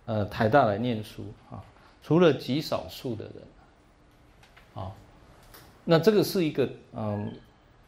[0.06, 1.64] 呃台大来念书啊，
[2.02, 3.34] 除了极少数的人，
[4.74, 4.92] 啊，
[5.84, 7.32] 那这个是一个嗯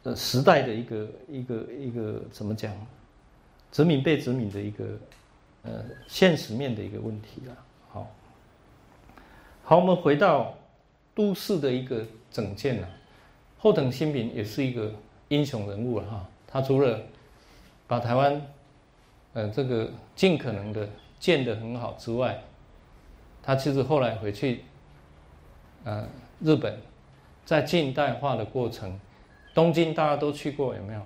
[0.03, 2.73] 呃时代的一个一个一个怎么讲，
[3.73, 4.85] 殖民被殖民的一个
[5.63, 7.57] 呃现实面的一个问题了。
[9.71, 10.53] 好，我们回到
[11.15, 12.05] 都市的一个。
[12.29, 12.87] 整建了，
[13.57, 14.89] 后藤新平也是一个
[15.27, 16.29] 英雄人物了哈。
[16.45, 16.99] 他除了
[17.87, 18.41] 把台湾，
[19.33, 20.87] 呃，这个尽可能的
[21.19, 22.41] 建得很好之外，
[23.43, 24.63] 他其实后来回去，
[25.83, 26.05] 呃，
[26.39, 26.77] 日本，
[27.45, 28.97] 在近代化的过程，
[29.53, 31.01] 东京大家都去过有没有？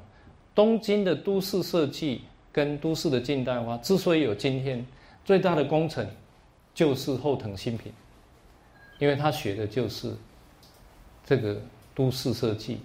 [0.54, 4.84] 东京的都市设计跟都市的近代化之所以有今天，
[5.24, 6.08] 最大的工程
[6.76, 7.92] 就是后藤新平，
[9.00, 10.14] 因为他学的就是。
[11.28, 11.60] 这个
[11.96, 12.78] 都市设计，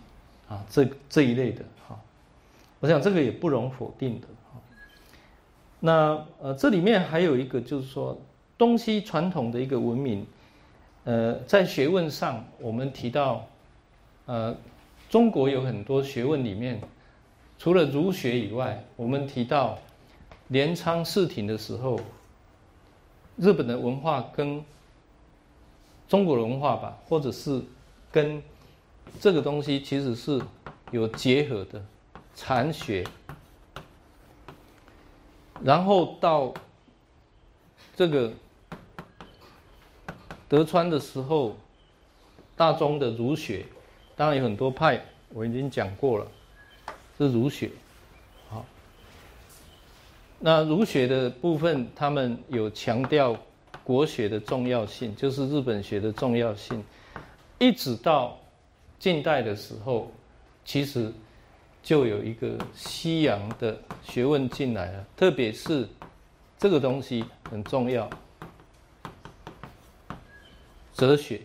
[0.48, 1.94] 啊，这这一类的哈，
[2.78, 4.58] 我想这个也不容否定的哈。
[5.78, 8.18] 那呃，这里面还有一个就是说，
[8.56, 10.26] 东西传统的一个文明，
[11.04, 13.46] 呃，在学问上，我们提到，
[14.24, 14.56] 呃，
[15.11, 16.80] 中国有很多学问里面，
[17.58, 19.78] 除了儒学以外，我们提到
[20.48, 22.00] 镰仓四庭的时候，
[23.36, 24.64] 日本的文化跟
[26.11, 27.62] 中国文化吧，或者是。
[28.12, 28.42] 跟
[29.20, 30.42] 这个东西其实是
[30.90, 31.80] 有结合的，
[32.34, 33.06] 禅学，
[35.62, 36.52] 然后到
[37.94, 38.32] 这个
[40.48, 41.56] 德川的时候，
[42.56, 43.64] 大宗的儒学，
[44.16, 46.26] 当然有很多派，我已经讲过了，
[47.16, 47.70] 是儒学，
[48.48, 48.66] 好，
[50.40, 53.36] 那儒学的部分，他们有强调
[53.91, 56.80] 国学的重要性，就是日本学的重要性。
[57.59, 58.38] 一直到
[59.01, 60.12] 近代的时候，
[60.64, 61.12] 其实
[61.82, 65.88] 就有一个西洋的学问进来了，特别是
[66.57, 68.09] 这个东西很重要，
[70.95, 71.41] 哲学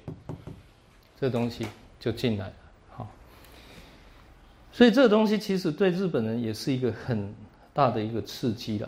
[1.20, 1.66] 这东西
[2.00, 2.54] 就进来了。
[2.92, 3.08] 好，
[4.72, 7.34] 所以这个东西其实对日本人也是一个很
[7.74, 8.88] 大的一个刺激了。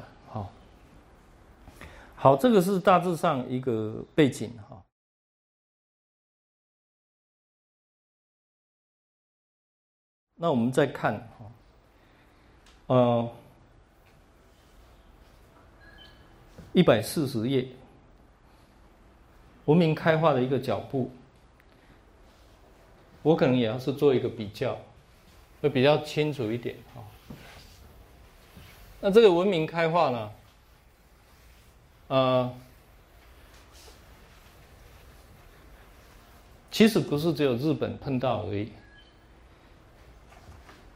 [2.20, 4.84] 好，这个是大致上一个背景哈。
[10.34, 11.52] 那我们再看哈，
[12.88, 13.32] 呃，
[16.74, 17.68] 一百四十页，
[19.66, 21.12] 文明开化的一个脚步，
[23.22, 24.76] 我可能也要是做一个比较，
[25.62, 27.04] 会比较清楚一点哈。
[29.00, 30.32] 那这个文明开化呢，
[32.08, 32.54] 呃，
[36.72, 38.72] 其实不是只有日本碰到而已。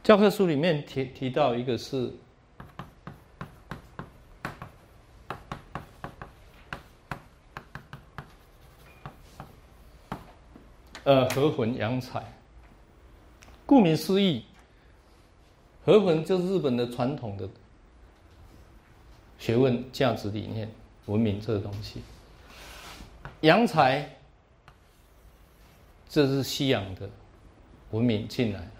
[0.02, 2.12] 教科书里面提提到一个是，
[11.04, 12.24] 呃，和魂洋彩。
[13.64, 14.44] 顾名思义，
[15.84, 17.48] 和魂就是日本的传统的
[19.38, 20.70] 学问、价值理念、
[21.06, 22.02] 文明这个东西。
[23.40, 24.08] 洋才，
[26.08, 27.08] 这是西洋的
[27.90, 28.70] 文明进来了。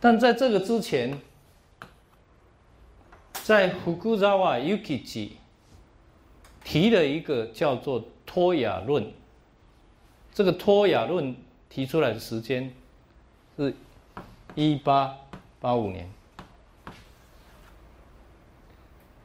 [0.00, 1.16] 但在这个之前，
[3.44, 5.32] 在福古扎瓦 Yukichi
[6.64, 9.12] 提了一个叫做托雅论。
[10.34, 11.36] 这个托雅论
[11.68, 12.72] 提出来的时间
[13.56, 13.74] 是
[14.54, 15.16] 一八
[15.60, 16.10] 八五年，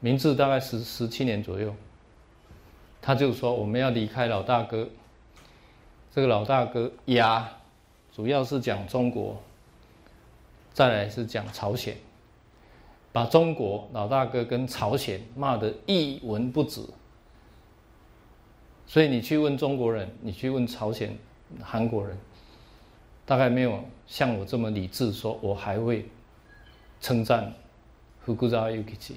[0.00, 1.74] 明治大概十十七年左右。
[3.00, 4.88] 他就说我们要离开老大哥，
[6.12, 7.48] 这个老大哥亚
[8.12, 9.40] 主要是讲中国。
[10.74, 11.96] 再来是讲朝鲜，
[13.10, 16.80] 把中国老大哥跟朝鲜骂得一文不值，
[18.86, 21.18] 所以你去问中国人，你去问朝鲜、
[21.60, 22.16] 韩国人，
[23.26, 26.08] 大概没有像我这么理智，说我还会
[27.00, 27.52] 称赞
[28.24, 29.16] 福古扎尤基奇。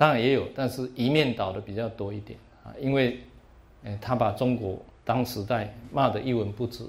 [0.00, 3.20] 当然也有，但是一面倒的比较多一点啊，因为，
[3.84, 6.86] 哎，他把中国当时代骂得一文不值，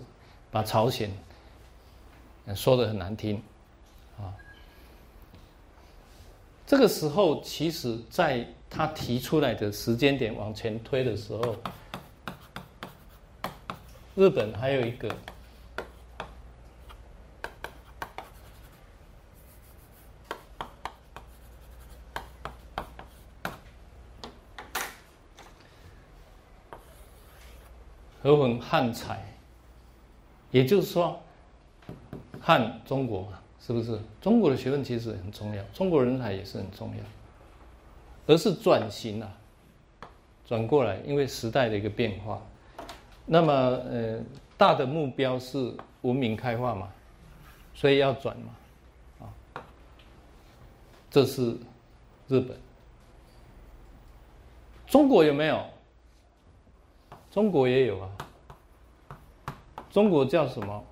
[0.50, 1.12] 把朝鲜
[2.56, 3.36] 说得很难听
[4.18, 4.32] 啊。
[6.66, 8.48] 这个时候，其实在。
[8.74, 11.58] 他提出来的时间点往前推的时候，
[14.16, 15.14] 日本还有一个
[28.22, 29.24] 和文汉才，
[30.52, 31.20] 也就是说，
[32.40, 34.00] 汉中国嘛，是不是？
[34.22, 37.04] 中国的学问其实很重要，中国人才也是很重要。
[38.28, 39.38] 而是转型啊，
[40.46, 42.40] 转过来，因为时代的一个变化。
[43.26, 44.20] 那么，呃，
[44.58, 46.90] 大的目标是文明开化嘛，
[47.74, 49.64] 所以要转嘛，啊，
[51.10, 51.58] 这是
[52.28, 52.56] 日本。
[54.86, 55.66] 中国有没有？
[57.32, 58.10] 中国也有啊。
[59.90, 60.84] 中国叫什么？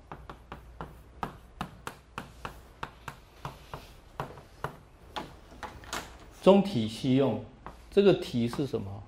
[6.42, 7.44] 中体西用，
[7.90, 9.02] 这个体是什么？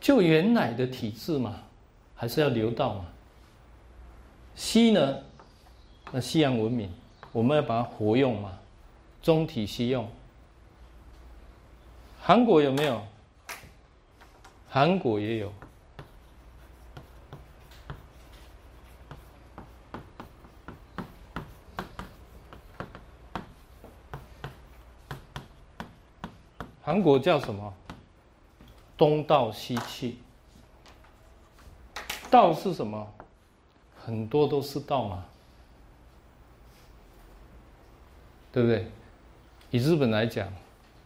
[0.00, 1.62] 就原来的体制嘛，
[2.14, 3.06] 还是要留到嘛？
[4.54, 5.18] 西呢？
[6.12, 6.88] 那西洋文明，
[7.32, 8.60] 我们要把它活用嘛？
[9.20, 10.08] 中体西用。
[12.20, 13.04] 韩国有没有？
[14.68, 15.52] 韩国也有。
[26.86, 27.74] 韩国叫什么？
[28.96, 30.18] 东道西气。
[32.30, 33.04] 道是什么？
[34.04, 35.24] 很多都是道嘛，
[38.52, 38.86] 对不对？
[39.72, 40.48] 以日本来讲，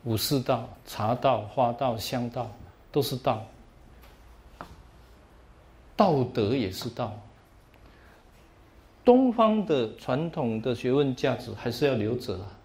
[0.05, 2.51] 武士道、茶道、花道、香道
[2.93, 3.43] 都是道。
[5.97, 7.19] 道德也是道。
[9.03, 12.60] 东方的传统的学问价值还是要留着啊。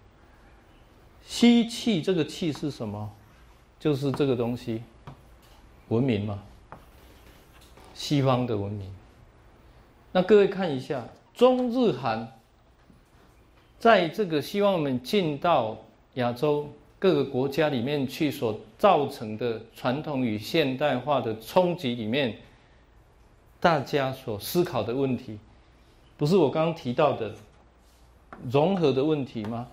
[1.26, 3.10] 吸气，这个气是什么？
[3.78, 4.82] 就是这个东西，
[5.88, 6.42] 文明嘛，
[7.94, 8.90] 西方的文明。
[10.12, 12.32] 那各位看一下，中日韩，
[13.78, 15.76] 在这个希望我们进到
[16.14, 22.38] 亚洲各个国家里面去所造成的传统与现代化的冲击里面，
[23.60, 25.38] 大家所思考的问题，
[26.16, 27.34] 不是我刚刚提到的
[28.50, 29.66] 融合的问题吗？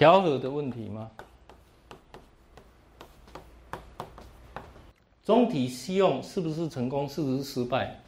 [0.00, 1.10] 调和的问题吗？
[5.22, 8.00] 中体西用是不是成功，是不是失败？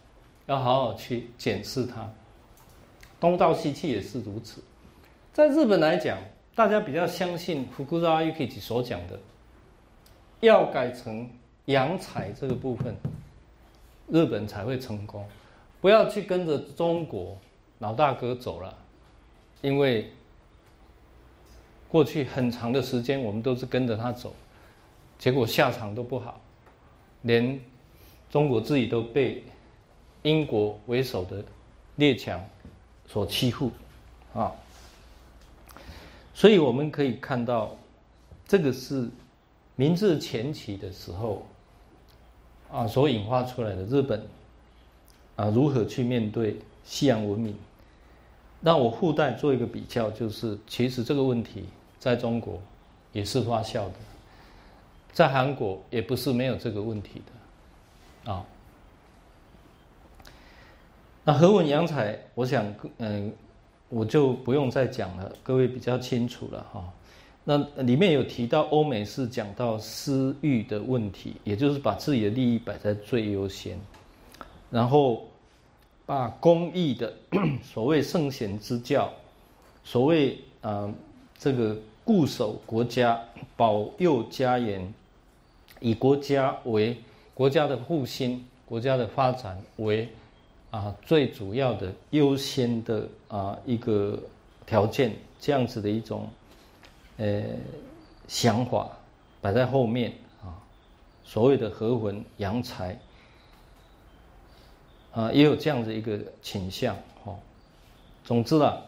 [0.47, 2.11] 要好好去检视它。
[3.21, 4.65] 东道西气也是如此。
[5.35, 6.17] 在日本来讲，
[6.55, 9.21] 大家比较相信福古拉伊克吉所讲的，
[10.41, 11.29] 要改成
[11.67, 12.97] 洋彩这个部分，
[14.09, 15.29] 日本才会成功。
[15.83, 17.37] 不要去跟着中国
[17.81, 18.75] 老大哥走了，
[19.61, 20.11] 因为。
[21.93, 24.33] 过去很长的时间，我们都是跟着他走，
[25.19, 26.41] 结果下场都不好，
[27.21, 27.61] 连
[28.31, 29.45] 中国自己都被
[30.23, 31.45] 英国为首的
[31.97, 32.43] 列强
[33.07, 33.71] 所欺负
[34.33, 34.51] 啊！
[36.33, 37.77] 所以我们可以看到，
[38.49, 39.07] 这个是
[39.77, 41.47] 明治前期的时候
[42.71, 44.27] 啊所引发出来的日本
[45.37, 47.55] 啊如何去面对西洋文明。
[48.61, 51.67] 那我附带做一个比较，就是其实这个问题。
[52.03, 52.61] 在中国
[53.13, 53.93] 也是发酵的，
[55.13, 57.23] 在韩国也不是没有这个问题
[58.25, 58.45] 的，啊。
[61.23, 63.33] 那和文洋彩，我想，嗯，
[63.89, 66.93] 我就不用再讲了，各位比较清楚了哈。
[67.45, 73.79] 那里面有提到欧美是讲到私欲的问题，也就是把自己的利益摆在最优先，
[74.73, 75.29] 然后
[76.05, 77.15] 把公益的
[77.63, 79.09] 所谓圣贤之教，
[79.85, 80.93] 所谓啊
[81.39, 81.77] 这个。
[82.05, 83.21] 固守国家，
[83.57, 84.93] 保佑家园，
[85.79, 86.97] 以国家为
[87.33, 90.09] 国家的复兴、国家的发展为
[90.73, 94.19] 啊最主要的优先的啊一个
[94.67, 96.29] 条件，这样子的一种
[97.19, 97.43] 呃
[98.27, 98.89] 想法
[99.41, 100.13] 摆在后面
[100.43, 100.59] 啊，
[101.25, 102.99] 所谓的和魂扬才
[105.13, 107.33] 啊，也有这样的一个倾向哈。
[108.25, 108.83] 总之啊，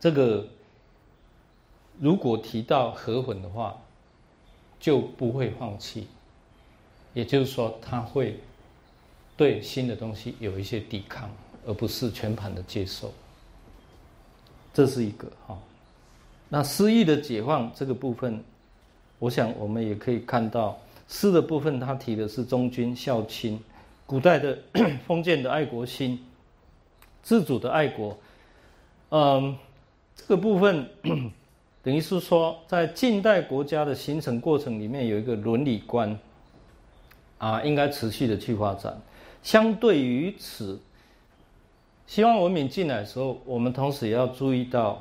[0.00, 0.44] 这个。
[1.98, 3.76] 如果提到和魂的话，
[4.78, 6.06] 就不会放弃，
[7.14, 8.38] 也就是说，他会
[9.36, 11.30] 对新的东西有一些抵抗，
[11.66, 13.12] 而不是全盘的接受。
[14.74, 15.58] 这是一个哈。
[16.48, 18.44] 那诗意的解放这个部分，
[19.18, 20.78] 我想我们也可以看到
[21.08, 23.58] 诗的部分，他提的是忠君孝亲，
[24.04, 24.58] 古代的
[25.08, 26.22] 封建的爱国心，
[27.22, 28.16] 自主的爱国。
[29.08, 29.56] 嗯，
[30.14, 30.88] 这个部分
[31.86, 36.18] 等于是说，在近代国家的形成过程里面，有一个伦理观
[37.38, 39.00] 啊，应该持续的去发展。
[39.40, 40.80] 相对于此，
[42.08, 45.00] 西方文明进来的时候，我们同时也要注意到。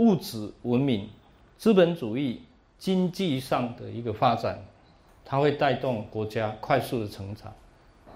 [0.00, 1.08] 物质文明、
[1.56, 2.40] 资本主义
[2.78, 4.62] 经济上的一个发展，
[5.24, 7.52] 它会带动国家快速的成长，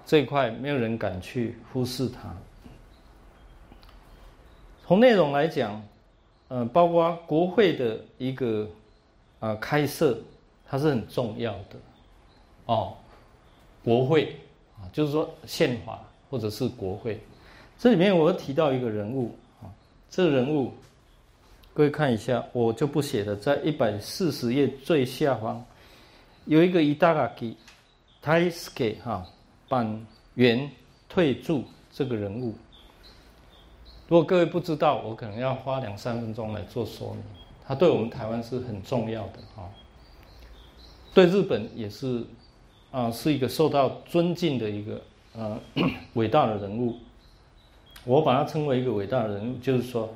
[0.05, 2.33] 这一块没有人敢去忽视它。
[4.87, 5.83] 从内容来讲，
[6.53, 8.69] 呃，包括国会的一个
[9.39, 10.15] 啊开设，
[10.69, 11.79] 它是很重要的
[12.67, 12.93] 哦。
[13.83, 14.35] 国会
[14.77, 15.99] 啊，就是说宪法
[16.29, 17.19] 或者是国会，
[17.79, 19.65] 这里面我提到一个人物啊，
[20.11, 20.71] 这个人物。
[21.73, 25.65] 各位看一下，我就不写了，在一百四十页最下方
[26.45, 27.57] 有一个伊达嘎基
[28.21, 29.25] 泰斯给哈
[29.67, 30.05] 板
[30.35, 30.69] 垣
[31.09, 32.53] 退驻这个人物。
[34.07, 37.23] 如果各位不知道，我可能要花两三分钟来做说明。
[37.65, 39.69] 他对我们台湾是很重要的哈，
[41.13, 42.23] 对日本也是
[42.91, 45.01] 啊，是一个受到尊敬的一个
[45.35, 45.59] 呃
[46.13, 46.97] 伟大的人物。
[48.05, 50.13] 我把他称为一个伟大的人物，就是说。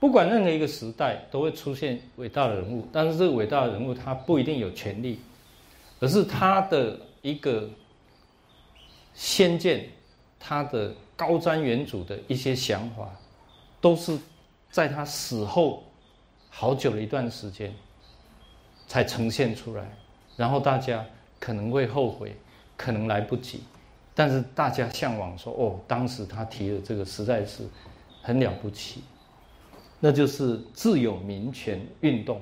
[0.00, 5.18] 不管任何一个时代，都会出现伟大的人物，但是这个伟大的人物他不一定有权利，
[5.98, 7.68] 而是他的一个
[9.12, 9.88] 先见，
[10.38, 13.10] 他的高瞻远瞩的一些想法，
[13.80, 14.16] 都是
[14.70, 15.82] 在他死后
[16.48, 17.74] 好久的一段时间
[18.86, 19.90] 才呈现出来，
[20.36, 21.04] 然后大家
[21.40, 22.36] 可能会后悔，
[22.76, 23.62] 可能来不及，
[24.14, 27.64] 但是大家向往说：“哦，当时他提的这个实在是
[28.22, 29.02] 很了不起。”
[29.98, 32.40] 那就是自由民权运动。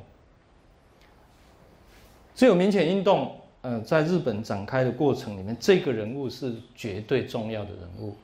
[2.35, 8.15] 自由民权运动，呃，在日本展开的过程里面，这个人物是绝对重要的人物。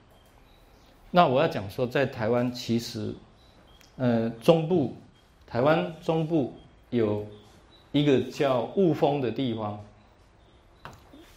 [1.12, 3.14] 那我要讲说，在台湾其实，
[3.96, 4.96] 呃，中部，
[5.46, 6.54] 台湾中部
[6.90, 7.24] 有
[7.92, 9.78] 一个叫雾峰的地方，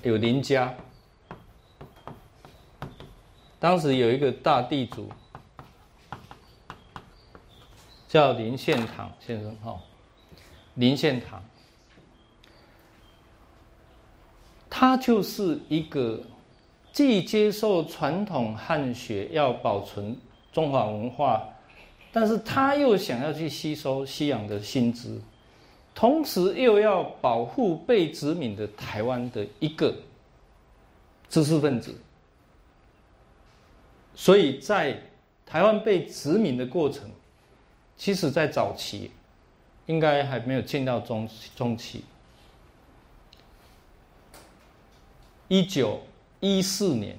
[0.01, 0.73] 有林家，
[3.59, 5.07] 当时有一个大地主。
[8.07, 9.77] 叫林献堂先生哈，
[10.75, 11.43] 林献堂，
[14.69, 16.21] 他就是一个
[16.95, 20.15] 既接受传统汉学，要保存
[20.53, 21.45] 中华文化，
[22.13, 25.19] 但是他又想要去吸收西洋的新知，
[25.93, 29.93] 同时又要保护被殖民的台湾的一个
[31.27, 31.93] 知识分子，
[34.15, 34.97] 所以在
[35.45, 37.11] 台湾被殖民的过程。
[37.97, 39.11] 其实，在早期，
[39.85, 41.27] 应该还没有进到中
[41.57, 42.05] 中期。
[45.49, 45.99] 一九
[46.39, 47.17] 一四年，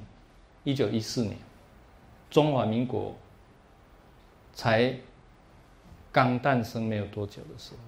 [0.64, 1.36] 一九一四年，
[2.30, 3.14] 中华民国
[4.52, 4.94] 才
[6.12, 7.78] 刚诞生没有多久的时候，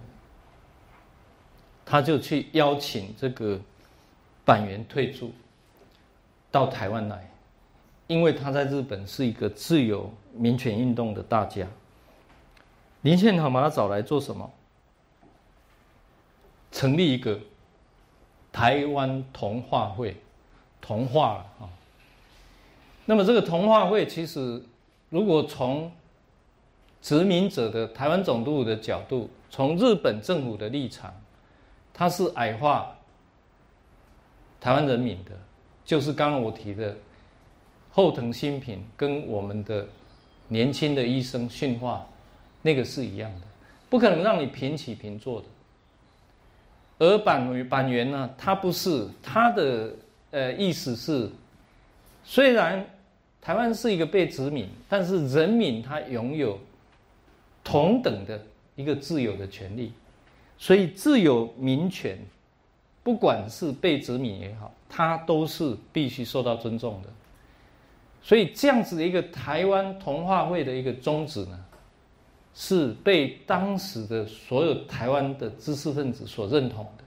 [1.85, 3.61] 他就去邀请这个
[4.45, 5.33] 板垣退驻
[6.51, 7.31] 到台湾来，
[8.07, 11.67] 因为他在日本是一个自由民权运动的大家。
[13.03, 14.51] 林献堂把他找来做什么？
[16.71, 17.41] 成立一个
[18.53, 20.15] 台湾童话会，
[20.81, 21.69] 同化了啊。
[23.07, 24.63] 那么这个同化会其实，
[25.11, 25.91] 如果从
[27.01, 31.15] 殖民者的台湾总督的角度，从日本政府的立场，
[31.95, 32.97] 它是矮化
[34.61, 35.33] 台湾人民的，
[35.85, 36.97] 就是刚刚我提的
[37.91, 39.87] 后藤新平跟我们的
[40.49, 42.07] 年轻的医生训话。
[42.61, 43.47] 那个是一样的，
[43.89, 45.47] 不可能让你平起平坐的。
[46.99, 49.95] 而板板垣呢，他不是他的
[50.31, 51.31] 呃意思是，
[52.25, 52.85] 虽然
[53.41, 56.59] 台湾是一个被殖民，但是人民他拥有
[57.65, 58.41] 同等的
[58.77, 59.93] 一个自由的权利，
[60.59, 62.19] 所以自由民权，
[63.03, 67.09] 不管是被殖民也好，它都是必须受到尊重的。
[68.23, 71.65] 所以这样子的一个台湾同化会的一个宗旨呢？
[72.55, 77.05] 是被当时的所有台湾的知识分子所认同的，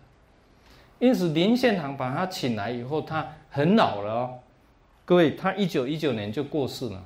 [1.02, 4.40] 因此林献堂把他请来以后，他很老了哦。
[5.03, 7.03] 各位，他一九一九年就过世了，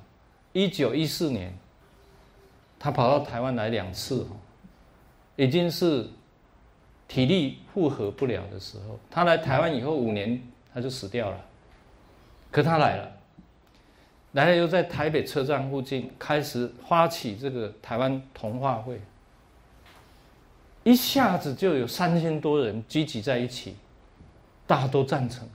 [0.52, 1.58] 一九一四年，
[2.78, 4.36] 他跑到台湾来两次哦，
[5.38, 6.06] 已经是
[7.08, 10.42] 体力负荷不了的时候，他来台湾以后五年
[10.74, 11.40] 他就死掉了。
[12.52, 13.12] 可他来了，
[14.34, 19.00] 来了又在台北车站附近开始发起这个台湾同化会，
[20.84, 23.76] 一下子就有三千多人聚集在一起，
[24.68, 25.48] 大家都赞成，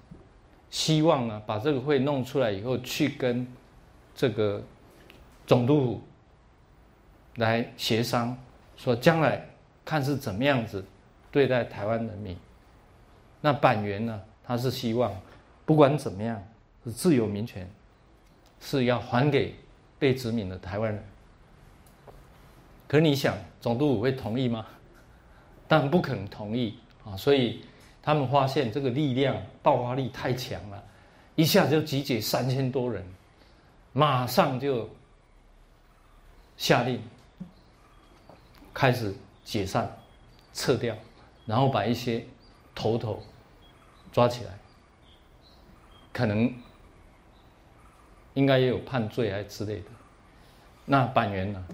[0.71, 3.47] 希望呢把这个会弄出来以后去跟
[4.15, 4.63] 这个
[5.47, 6.03] 总督府
[7.37, 8.37] 来协商，
[8.77, 9.49] 说将来
[9.85, 10.85] 看是怎么样子。
[11.33, 12.37] 对待台湾人民，
[13.41, 14.21] 那板垣呢？
[14.43, 15.15] 他是希望，
[15.65, 16.43] 不管怎么样，
[16.83, 17.71] 是自由民权，
[18.59, 19.55] 是要还给
[19.97, 21.05] 被殖民的台湾人。
[22.89, 24.67] 可你想，总督府会同意吗？
[25.69, 27.17] 当然不可能同意啊！
[27.17, 27.65] 所以
[28.03, 30.83] 他们发现这个力量爆发力太强了，
[31.35, 33.05] 一下就集结三千多人，
[33.93, 34.89] 马上就
[36.57, 37.03] 下令
[38.73, 39.15] 开始
[39.45, 39.97] 解散、
[40.53, 40.97] 撤掉。
[41.47, 42.25] 然后把一些
[42.77, 43.21] 头头
[44.13, 44.57] 抓起来，
[46.13, 46.55] 可能
[48.35, 49.87] 应该也有判罪还之类的。
[50.85, 51.67] 那板垣呢，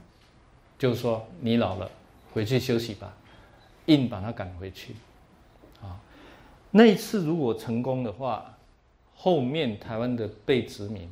[0.79, 1.91] 就说你老了，
[2.33, 3.13] 回去休息吧，
[3.87, 4.97] 硬把他赶回去。
[6.71, 8.55] 那一次如果成功的话，
[9.15, 11.11] 后面台湾的被殖民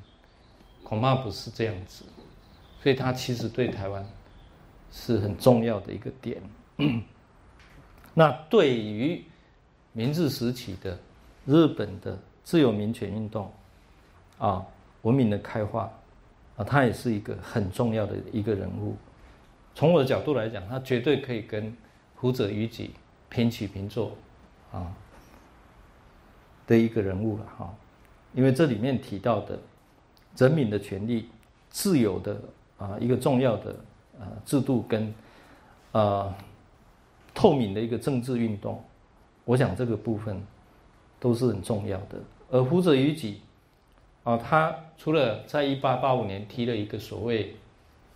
[0.82, 2.04] 恐怕不是这样子，
[2.82, 4.06] 所以他其实对台湾
[4.92, 6.42] 是很重要的一个点。
[8.12, 9.24] 那对于
[9.92, 10.98] 明治时期的
[11.46, 13.50] 日本的自由民权运动，
[14.38, 14.64] 啊，
[15.02, 15.90] 文明的开化，
[16.56, 18.94] 啊，他也是一个很重要的一个人物。
[19.74, 21.74] 从我的角度来讲，他绝对可以跟
[22.16, 22.90] 福泽谕吉
[23.28, 24.12] 平起平坐，
[24.70, 24.92] 啊，
[26.66, 27.74] 的一个人物了哈。
[28.34, 29.58] 因为这里面提到的
[30.36, 31.28] 人民的权利、
[31.70, 32.40] 自由的
[32.78, 33.76] 啊一个重要的
[34.18, 35.14] 呃制度跟
[35.92, 36.34] 呃。
[37.36, 38.80] 透明的一个政治运动，
[39.44, 40.40] 我想这个部分
[41.18, 42.16] 都是很重要的。
[42.48, 43.40] 而胡泽谕吉
[44.22, 47.56] 啊，他除了在一八八五年提了一个所谓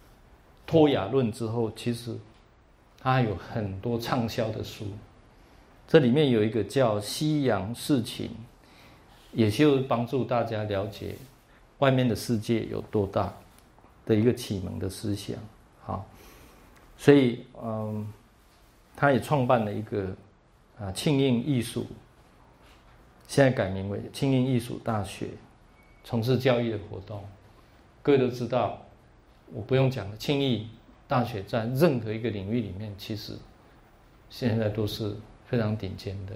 [0.69, 2.17] “托亚论”之后，其实
[3.01, 4.87] 他还有很多畅销的书。
[5.89, 8.27] 这里面有一个叫《西洋事情》，
[9.33, 11.17] 也就帮助大家了解
[11.79, 13.35] 外面的世界有多大
[14.07, 15.37] 的一个启蒙的思想。
[15.81, 16.07] 好，
[16.97, 18.07] 所以嗯。
[19.01, 20.13] 他也创办了一个
[20.77, 21.87] 啊庆应艺术，
[23.29, 25.29] 现在改名为庆应艺术大学，
[26.03, 27.23] 从事教育的活动。
[28.03, 28.83] 各位都知道，
[29.53, 30.69] 我不用讲了，庆应
[31.07, 33.35] 大学在任何一个领域里面，其实
[34.29, 35.15] 现在都是
[35.49, 36.33] 非常顶尖的。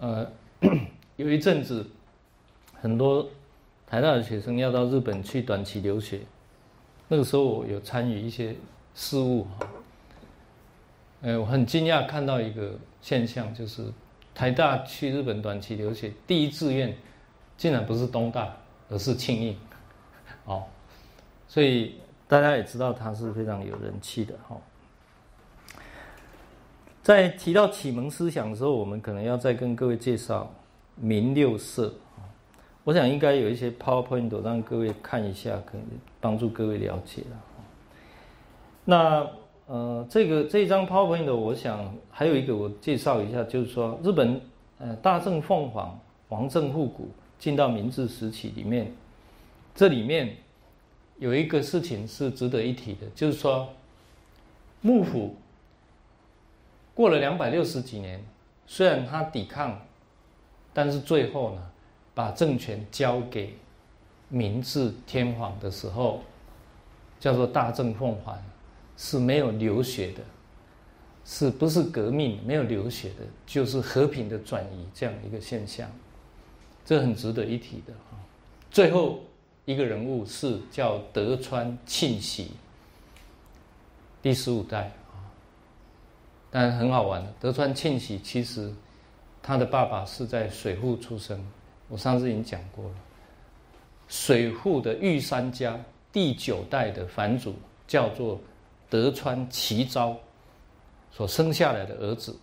[0.00, 0.32] 呃，
[1.16, 1.86] 有一阵子，
[2.74, 3.26] 很多
[3.86, 6.20] 台大的学生要到日本去短期留学，
[7.08, 8.54] 那个时候我有参与一些
[8.94, 9.66] 事务哈。
[11.22, 13.84] 呃，我很惊讶看到一个现象，就是
[14.34, 16.94] 台大去日本短期留学，第一志愿
[17.56, 18.54] 竟然不是东大，
[18.90, 19.56] 而是庆应，
[20.44, 20.64] 哦，
[21.46, 21.94] 所以
[22.26, 24.56] 大家也知道他是非常有人气的哈。
[27.02, 30.52] 在提到启蒙思想的时候，我们可能要再跟各位介绍
[30.96, 31.92] 明六色
[32.84, 35.86] 我想应该有一些 PowerPoint 让各位看一下，可能
[36.20, 37.36] 帮助各位了解了。
[38.84, 39.26] 那。
[39.68, 44.38] 呃，这个这一张 PowerPoint，我想还有一个我介绍一下，就是说日本
[44.78, 45.98] 呃大正凤凰
[46.28, 47.08] 王政复古
[47.38, 48.92] 进到明治时期里面，
[49.74, 50.36] 这里面
[51.18, 53.66] 有一个事情是值得一提的，就是说
[54.82, 55.36] 幕府
[56.94, 58.24] 过了两百六十几年，
[58.66, 59.80] 虽然他抵抗，
[60.72, 61.70] 但是最后呢，
[62.14, 63.56] 把政权交给
[64.28, 66.22] 明治天皇的时候，
[67.18, 68.42] 叫做大政奉还。
[68.94, 70.20] 是没有流血的，
[71.24, 75.90] 是不是革命没有流血的，就是和平的转移这样一个现象，
[76.84, 78.20] 这很值得一提的啊。
[78.70, 79.20] 最后
[79.64, 82.52] 一个人物是叫德川庆喜，
[84.20, 84.92] 第十五代，
[86.52, 87.32] 但很好玩的。
[87.40, 88.72] 德川庆喜其实
[89.42, 91.44] 他的爸爸是在水户出生，
[91.88, 92.94] 我上次已经讲过了。
[94.06, 95.76] 水户的御三家
[96.12, 97.56] 第九代的藩主
[97.88, 98.40] 叫做。
[98.90, 100.14] 德川齐昭
[101.10, 102.38] 所生下来的儿子，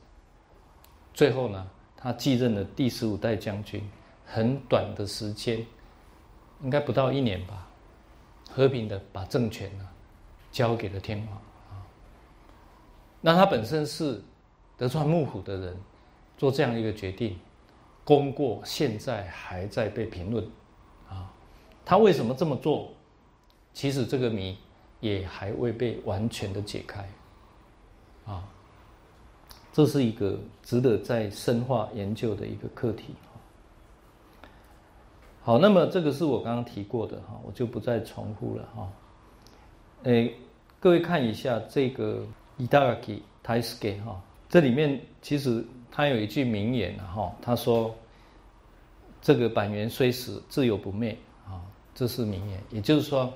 [1.14, 3.88] 最后呢，他继任了第十五代将军，
[4.26, 5.64] 很短的时间，
[6.64, 7.68] 应该不到一年吧，
[8.50, 9.88] 和平的把政权呢
[10.52, 11.40] 交给了天皇。
[13.22, 14.22] 那他本身是
[14.78, 15.78] 德川幕府的人，
[16.38, 17.38] 做这样一个决定，
[18.04, 20.46] 功过现在还在被评论
[21.10, 21.32] 啊。
[21.86, 22.92] 他为什么这么做？
[23.74, 24.58] 其实这个谜。
[25.02, 27.08] 也还未被完全的解开，
[28.26, 28.44] 啊，
[29.72, 33.16] 这是一个值得再深化研究的一个课题。
[35.42, 38.92] 好，那么这个是我刚刚提过的哈，我就不再重复了哈。
[40.04, 40.36] 诶，
[40.82, 42.28] 各位看一下这个
[42.60, 47.96] 伊达拉基泰斯给哈，这里面其实他有一句名言哈，他说
[49.20, 51.18] ：“这个百年虽死，自由不灭。”
[51.48, 51.64] 啊，
[51.96, 53.34] 这是名言，也就是说，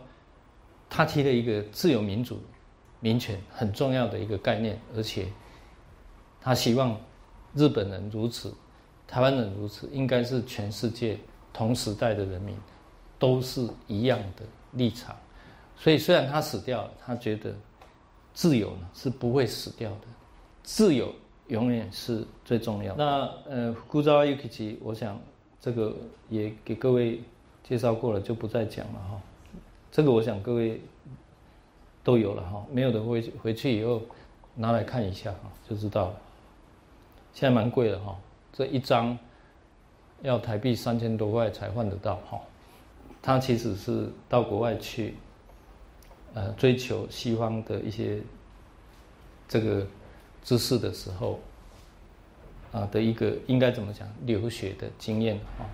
[0.87, 2.39] 他提了一个自由民主、
[2.99, 5.25] 民权很重要的一个概念，而且
[6.39, 6.95] 他希望
[7.55, 8.53] 日本人如此，
[9.07, 11.17] 台湾人如此，应该是全世界。
[11.55, 12.57] 同时代的人民
[13.19, 15.15] 都是一样的立场，
[15.77, 17.55] 所以虽然他死掉了，他觉得
[18.33, 20.07] 自由呢是不会死掉的，
[20.63, 21.13] 自由
[21.47, 22.95] 永远是最重要。
[22.95, 25.19] 那呃，古早一吉，我想
[25.61, 25.95] 这个
[26.29, 27.21] 也给各位
[27.63, 29.21] 介绍过了，就不再讲了哈。
[29.91, 30.81] 这个我想各位
[32.03, 34.01] 都有了哈，没有的回回去以后
[34.55, 36.15] 拿来看一下哈，就知道了。
[37.33, 38.17] 现在蛮贵的哈，
[38.51, 39.17] 这一张。
[40.21, 42.39] 要台币三千多块才换得到哈，
[43.21, 45.15] 他其实是到国外去，
[46.33, 48.19] 呃，追求西方的一些
[49.47, 49.85] 这个
[50.43, 51.39] 知识的时候，
[52.71, 55.65] 啊的一个应该怎么讲留学的经验哈。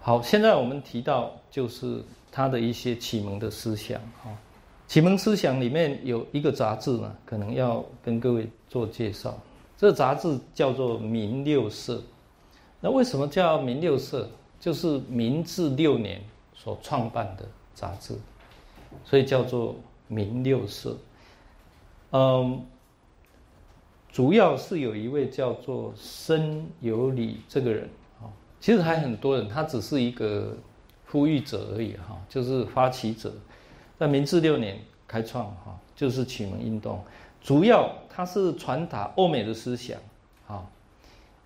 [0.00, 2.02] 好，现在我们提到就是
[2.32, 4.30] 他的一些启蒙的思想哈，
[4.88, 9.38] 启蒙思想里面有一个杂志呢，可能要跟各位做介绍，
[9.76, 11.96] 这杂志叫做《民六社》。
[12.80, 14.28] 那为什么叫明六社？
[14.58, 16.22] 就是明治六年
[16.54, 18.14] 所创办的杂志，
[19.06, 19.74] 所以叫做
[20.10, 20.98] 明六社。
[22.10, 22.66] 嗯，
[24.10, 27.88] 主要是有一位叫做申有礼这个人
[28.20, 28.26] 啊，
[28.60, 30.56] 其实还很多人，他只是一个
[31.06, 33.32] 呼吁者而已哈，就是发起者。
[33.96, 34.76] 在明治六年
[35.06, 37.00] 开创哈，就是启蒙运动，
[37.40, 40.00] 主要他是传达欧美的思想
[40.48, 40.66] 啊。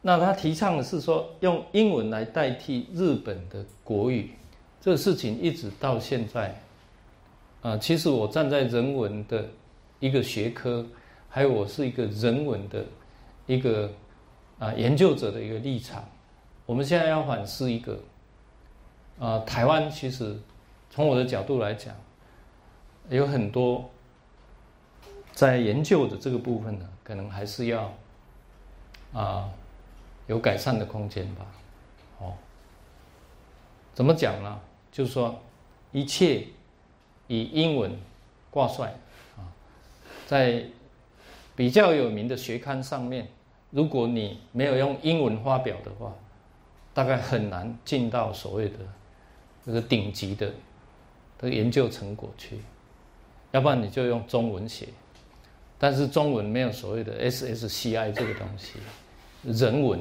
[0.01, 4.31] 那他提倡的是说，用英文来代替日本的国语，
[4.81, 6.59] 这个事情一直到现在，
[7.65, 9.49] 啊，其实我站在人文的
[9.99, 10.87] 一个学科，
[11.31, 12.85] 还有我是一个人文的
[13.47, 13.91] 一个
[14.59, 16.05] 啊研究者的一个立场，
[16.67, 17.99] 我们现在要反思一个，
[19.19, 20.39] 啊，台湾其实
[20.91, 21.95] 从我的角度来讲，
[23.09, 23.89] 有很多
[25.33, 27.91] 在研究的这个部分呢，可能还是要
[29.15, 29.51] 啊。
[30.27, 31.45] 有改善的空间吧，
[32.19, 32.33] 哦，
[33.93, 34.59] 怎么讲呢？
[34.91, 35.39] 就是说，
[35.93, 36.47] 一切
[37.27, 37.91] 以英文
[38.51, 38.95] 挂帅
[39.37, 39.47] 啊，
[40.27, 40.65] 在
[41.57, 43.29] 比较有名的学刊上面，
[43.71, 46.13] 如果你没有用英文发表的话，
[46.93, 48.77] 大概很难进到所谓的
[49.65, 50.53] 这个顶级的
[51.39, 52.59] 的研究成果去，
[53.53, 54.89] 要不然你就用中文写，
[55.79, 58.79] 但是中文没有所谓的 SSCI 这个东西。
[59.43, 60.01] 人文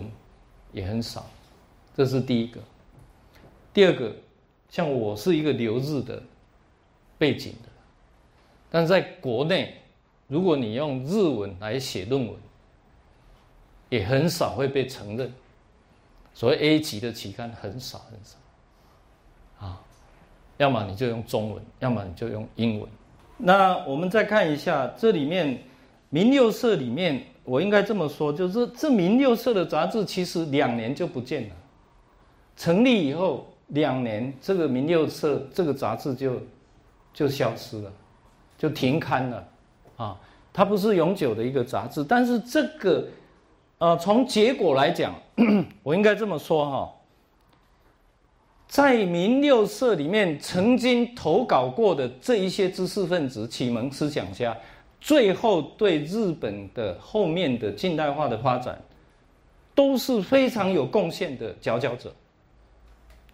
[0.71, 1.25] 也很少，
[1.97, 2.61] 这是第一个。
[3.73, 4.15] 第二个，
[4.69, 6.23] 像我是一个留日的
[7.17, 7.69] 背景的，
[8.69, 9.75] 但在国内，
[10.27, 12.35] 如果你用日文来写论文，
[13.89, 15.31] 也很少会被承认。
[16.33, 19.81] 所谓 A 级的期刊很少很少，啊，
[20.57, 22.89] 要么你就用中文，要么你就用英文。
[23.37, 25.59] 那我们再看一下这里面
[26.09, 27.23] 民六社里面。
[27.45, 31.55] 我应该这么说，就是这名六社的杂志其实两年就不见了。
[32.55, 36.39] 成立以后两年，这个名六社这个杂志就
[37.13, 37.93] 就消失了，
[38.57, 39.47] 就停刊了。
[39.97, 40.19] 啊，
[40.51, 43.07] 它不是永久的一个杂志，但是这个
[43.77, 45.13] 呃，从结果来讲，
[45.83, 46.93] 我应该这么说哈，
[48.67, 54.57] 在民六社里面曾经投稿过的这一些知识分子、启蒙思想家。
[54.99, 58.81] 最后对日本的后面的近代化的发展，
[59.75, 62.09] 都是非常有贡献的佼佼者，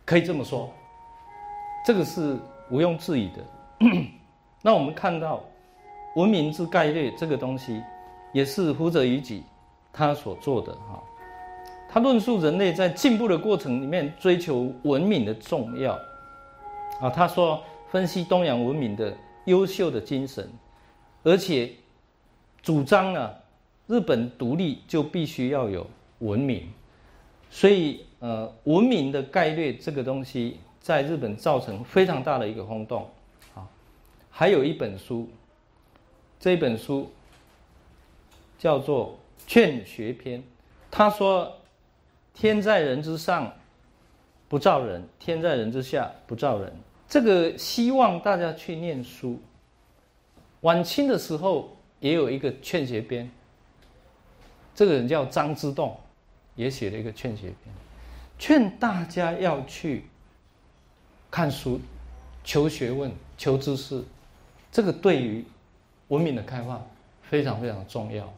[0.04, 0.74] 可以这么说，
[1.86, 2.36] 这个是
[2.72, 3.46] 毋庸置疑的。
[4.62, 5.38] 那我们看到
[6.20, 7.82] 《文明之概略》这个东西，
[8.34, 9.44] 也是福泽谕吉
[9.94, 11.02] 他所做的哈。
[11.90, 15.94] 他论述人类在进步的过程里面追求文明的重要
[17.02, 17.10] 啊。
[17.10, 19.16] 他说分析东洋文明的
[19.46, 20.48] 优秀的精神。
[21.24, 21.70] 而且
[22.62, 23.34] 主张呢，
[23.88, 25.86] 日本独立就必须要有
[26.20, 26.68] 文明，
[27.50, 33.06] 所以呃，文明的概略这个东西在日本造成非常大的一个轰动。
[34.40, 35.28] 还有一本书，
[36.40, 37.12] 这本书
[38.58, 40.40] 叫做《劝学篇》，
[40.90, 41.58] 他说
[42.34, 43.54] ：“天在人之上，
[44.48, 46.74] 不造人；天在人之下，不造人。”
[47.10, 49.38] 这个希望大家去念书。
[50.62, 53.30] 晚清的时候也有一个劝学编，
[54.74, 56.00] 这个人叫张之洞，
[56.56, 57.76] 也写了一个劝学篇，
[58.38, 60.06] 劝大家要去
[61.30, 61.82] 看书、
[62.46, 64.02] 求学问、求知识，
[64.72, 65.44] 这个对于
[66.10, 66.86] 文明的开放
[67.24, 68.32] 非常非常重要。